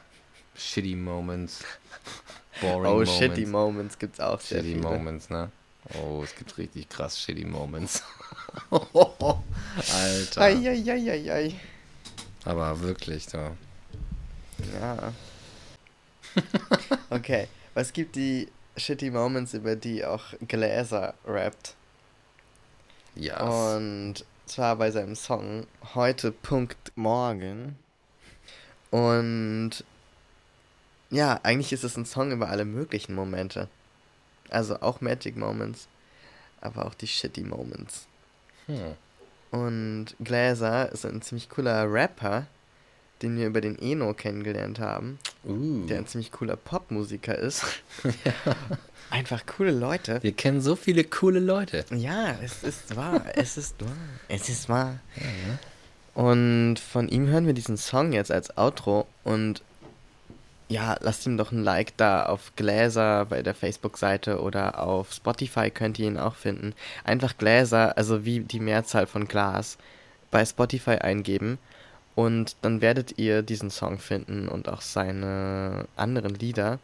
[0.54, 1.64] Shitty Moments.
[2.60, 3.16] Boring Oh, Moments.
[3.16, 4.82] shitty Moments gibt's auch sehr Shitty viele.
[4.82, 5.50] Moments, ne?
[5.94, 8.02] Oh, es gibt richtig krass shitty Moments.
[8.70, 10.40] Alter.
[10.40, 11.54] Eieieiei.
[12.44, 13.56] Aber wirklich, so.
[14.74, 15.12] Ja.
[17.10, 21.74] okay, was gibt die shitty Moments, über die auch Gläser rappt?
[23.14, 23.40] Ja.
[23.40, 27.76] Und zwar bei seinem Song Heute Punkt Morgen.
[28.90, 29.84] Und
[31.10, 33.68] ja, eigentlich ist es ein Song über alle möglichen Momente.
[34.50, 35.88] Also auch Magic Moments,
[36.60, 38.06] aber auch die shitty Moments.
[38.66, 38.94] Hm.
[39.50, 42.46] Und Gläser ist ein ziemlich cooler Rapper,
[43.22, 45.86] den wir über den Eno kennengelernt haben, Uh.
[45.86, 47.64] der ein ziemlich cooler Popmusiker ist.
[49.10, 50.22] Einfach coole Leute.
[50.22, 51.84] Wir kennen so viele coole Leute.
[51.90, 53.96] Ja, es ist wahr, es ist wahr,
[54.28, 54.98] es ist wahr.
[56.14, 59.62] Und von ihm hören wir diesen Song jetzt als Outro und
[60.68, 65.70] ja, lasst ihm doch ein Like da auf Gläser bei der Facebook-Seite oder auf Spotify
[65.70, 66.74] könnt ihr ihn auch finden.
[67.04, 69.78] Einfach Gläser, also wie die Mehrzahl von Glas,
[70.30, 71.58] bei Spotify eingeben
[72.14, 76.78] und dann werdet ihr diesen Song finden und auch seine anderen Lieder.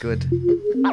[0.00, 0.26] Good.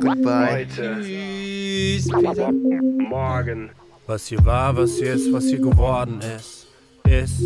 [0.01, 0.51] Goodbye.
[0.51, 2.51] Heute, Tschüss, Peter.
[2.51, 3.69] morgen,
[4.07, 6.67] Was hier war, was hier ist, was hier geworden ist,
[7.03, 7.41] ist,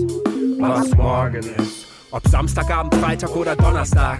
[0.59, 1.92] was morgen ist.
[2.13, 4.19] Ob Samstagabend, Freitag oder Donnerstag.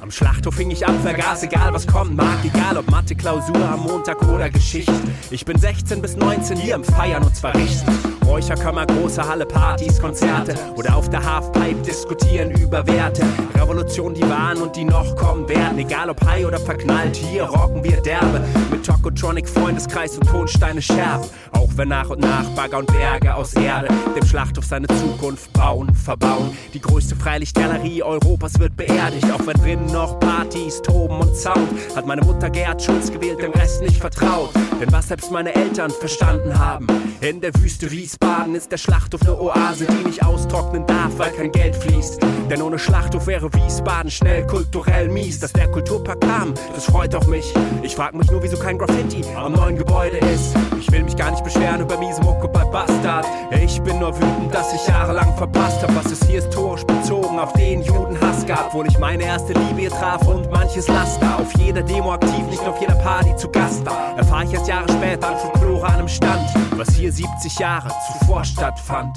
[0.00, 2.38] Am Schlachthof fing ich an, vergaß, egal was kommen mag.
[2.44, 4.92] Egal ob Mathe, Klausur am Montag oder Geschichte.
[5.28, 7.82] Ich bin 16 bis 19 hier im Feiern und zwar richtig.
[8.26, 13.22] Räucherkammer, große Halle, Partys, Konzerte oder auf der Halfpipe diskutieren über Werte.
[13.54, 15.78] Revolution, die waren und die noch kommen werden.
[15.78, 18.40] Egal ob high oder verknallt, hier rocken wir derbe.
[18.70, 21.26] Mit Tokotronic, Freundeskreis und Tonsteine Scherben.
[21.52, 25.94] Auch wenn nach und nach Bagger und Berge aus Erde dem Schlachthof seine Zukunft bauen,
[25.94, 26.56] verbauen.
[26.74, 29.30] Die größte Freilichtgalerie Europas wird beerdigt.
[29.32, 33.52] Auch wenn drinnen noch Partys, Toben und Sound, hat meine Mutter Gerhard Schulz gewählt, dem
[33.52, 34.50] Rest nicht vertraut.
[34.80, 36.86] Denn was selbst meine Eltern verstanden haben,
[37.20, 41.50] in der Wüste Wiesbaden ist der Schlachthof eine Oase, die nicht austrocknen darf, weil kein
[41.50, 42.20] Geld fließt.
[42.50, 45.40] Denn ohne Schlachthof wäre Wiesbaden schnell kulturell mies.
[45.40, 47.54] Dass der Kulturpark kam, das freut auch mich.
[47.82, 50.54] Ich frag mich nur, wieso kein Graffiti am neuen Gebäude ist.
[50.78, 53.26] Ich will mich gar nicht beschweren über miese Mucke bei Bastard.
[53.62, 55.94] Ich bin nur wütend, dass ich jahrelang verpasst hab.
[55.94, 58.74] Was ist hier historisch bezogen auf den Judenhass gab.
[58.74, 61.38] Wohl ich meine erste Liebe hier traf und manches Laster.
[61.38, 64.18] Auf jeder Demo aktiv, nicht auf jeder Party zu Gast war.
[64.18, 66.46] Erfahr ich erst Jahre später an Folklore an einem Stand,
[66.76, 69.16] was hier 70 Jahre zuvor stattfand.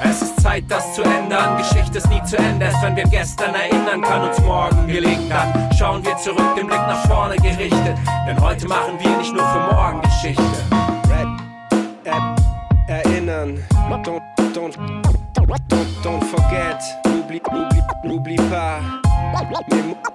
[0.00, 1.56] Es ist Zeit, das zu ändern.
[1.58, 2.66] Geschichte ist nie zu Ende.
[2.66, 5.28] Erst wenn wir gestern erinnern, kann uns morgen gelingen.
[5.28, 7.98] Dann schauen wir zurück, den Blick nach vorne gerichtet.
[8.26, 10.42] Denn heute machen wir nicht nur für morgen Geschichte.
[12.04, 12.36] er,
[12.86, 13.62] erinnern.
[14.04, 14.22] Don't,
[14.54, 14.76] don't,
[15.34, 16.80] don't, don't forget.
[17.04, 19.07] N'oublie, n'oublie, n'oublie pas.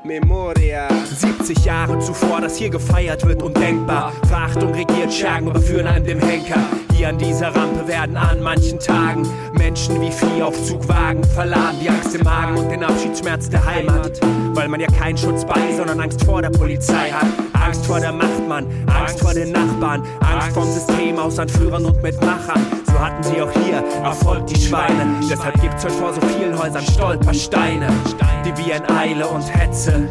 [0.03, 0.87] Mem Memoria.
[1.05, 4.11] 70 Jahre zuvor, dass hier gefeiert wird, undenkbar.
[4.27, 6.59] Verachtung regiert, Schergen überführen einem dem Henker.
[7.03, 11.89] Hier an dieser Rampe werden an manchen Tagen Menschen wie Vieh auf Zugwagen verladen, die
[11.89, 14.21] Angst im Magen und den Abschiedsschmerz der Heimat.
[14.53, 17.25] Weil man ja keinen Schutz bei, sondern Angst vor der Polizei hat.
[17.61, 22.65] Angst vor der Machtmann, Angst vor den Nachbarn, Angst vom System aus Anführern und Mitmachern.
[22.85, 25.19] So hatten sie auch hier Erfolg, die Schweine.
[25.29, 27.87] Deshalb gibt's heute vor so vielen Häusern Stolpersteine,
[28.45, 30.07] die wie ein Eile und Hetze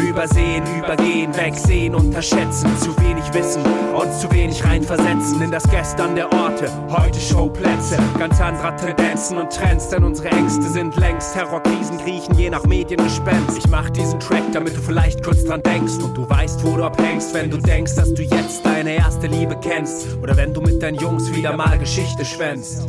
[0.00, 2.70] übersehen, übergehen, wegsehen, unterschätzen.
[2.78, 3.62] Zu wenig wissen,
[3.96, 6.70] uns zu wenig reinversetzen in das Gestern der Orte.
[6.88, 12.50] Heute Showplätze, ganz anderer Tendenzen und Trends, denn unsere Ängste sind längst Terrorkrisen, kriechen je
[12.50, 13.58] nach Mediengespenst.
[13.58, 16.84] Ich mach diesen Track, damit du vielleicht kurz dran denkst und du weißt, wo du
[16.84, 20.82] abhängst, wenn du denkst, dass du jetzt deine erste Liebe kennst oder wenn du mit
[20.82, 22.86] deinen Jungs wieder mal Geschichte schwänzt.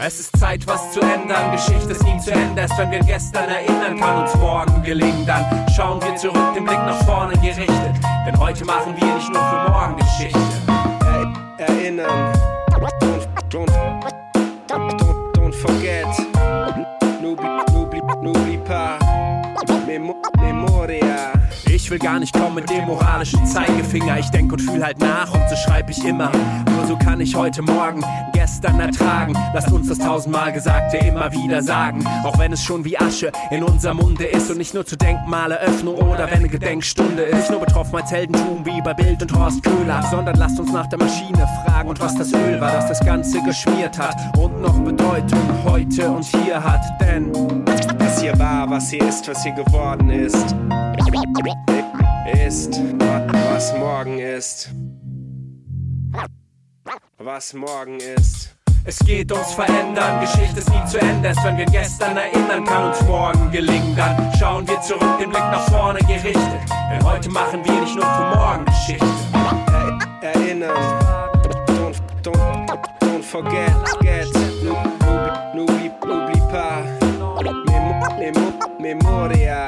[0.00, 1.50] Es ist Zeit, was zu ändern.
[1.50, 2.60] Geschichte ist nie zu Ende.
[2.60, 5.26] Erst wenn wir gestern erinnern, kann uns morgen gelingen.
[5.26, 5.44] Dann
[5.74, 7.96] schauen wir zurück, den Blick nach vorne gerichtet.
[8.28, 10.38] Denn heute machen wir nicht nur für morgen Geschichte.
[11.58, 12.34] Er erinnern.
[12.68, 13.70] Don't, don't,
[14.68, 16.06] don't, don't forget.
[17.22, 18.98] N'oublie, n'oublie, n'oublie pas.
[19.86, 21.32] Memo Memoria.
[21.70, 24.18] Ich will gar nicht kommen mit dem moralischen Zeigefinger.
[24.18, 26.30] Ich denk und fühl halt nach und so schreib ich immer.
[26.88, 29.34] So kann ich heute Morgen gestern ertragen.
[29.52, 32.02] Lasst uns das tausendmal Gesagte immer wieder sagen.
[32.24, 35.96] Auch wenn es schon wie Asche in unserem Munde ist und nicht nur zur Denkmaleröffnung
[35.96, 37.36] oder wenn eine Gedenkstunde ist.
[37.36, 40.86] Nicht nur betroffen als Heldentum wie bei Bild und Horst Köhler, sondern lasst uns nach
[40.86, 44.78] der Maschine fragen und was das Öl war, das das Ganze geschmiert hat und noch
[44.78, 46.80] Bedeutung heute und hier hat.
[47.02, 47.30] Denn
[47.98, 50.56] Was hier war, was hier ist, was hier geworden ist.
[52.46, 52.80] Ist,
[53.52, 54.70] was morgen ist.
[57.20, 58.54] Was morgen ist.
[58.84, 61.26] Es geht ums Verändern, Geschichte ist nie zu Ende.
[61.26, 63.96] Erst wenn wir gestern erinnern, kann uns morgen gelingen.
[63.96, 66.60] Dann schauen wir zurück, den Blick nach vorne gerichtet.
[66.92, 69.06] Denn heute machen wir nicht nur für morgen Geschichte.
[70.22, 70.76] Er erinnern.
[71.42, 74.28] Don't, don't, don't forget, get.
[75.54, 75.90] N'oublie,
[76.52, 76.84] pas.
[78.16, 79.66] Memo, memoria.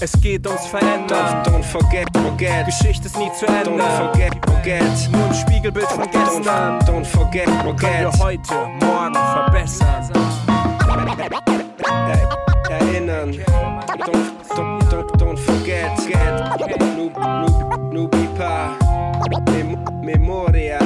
[0.00, 1.42] Es geht ums Verändern.
[1.42, 2.66] Don't, don't forget, forget.
[2.66, 3.70] Geschichte ist nie zu Ende.
[3.70, 5.10] Don't forget, forget.
[5.10, 6.44] Nur ein Spiegelbild von gestern.
[6.44, 7.80] Don't, don't forget, forget.
[7.80, 10.12] Können wir heute, morgen verbessern.
[12.70, 13.32] Erinnern.
[13.32, 15.90] Don't, don't, don't, don't forget.
[16.06, 16.48] Get.
[17.92, 18.76] Nubipa.
[19.50, 20.78] Mem Memoria.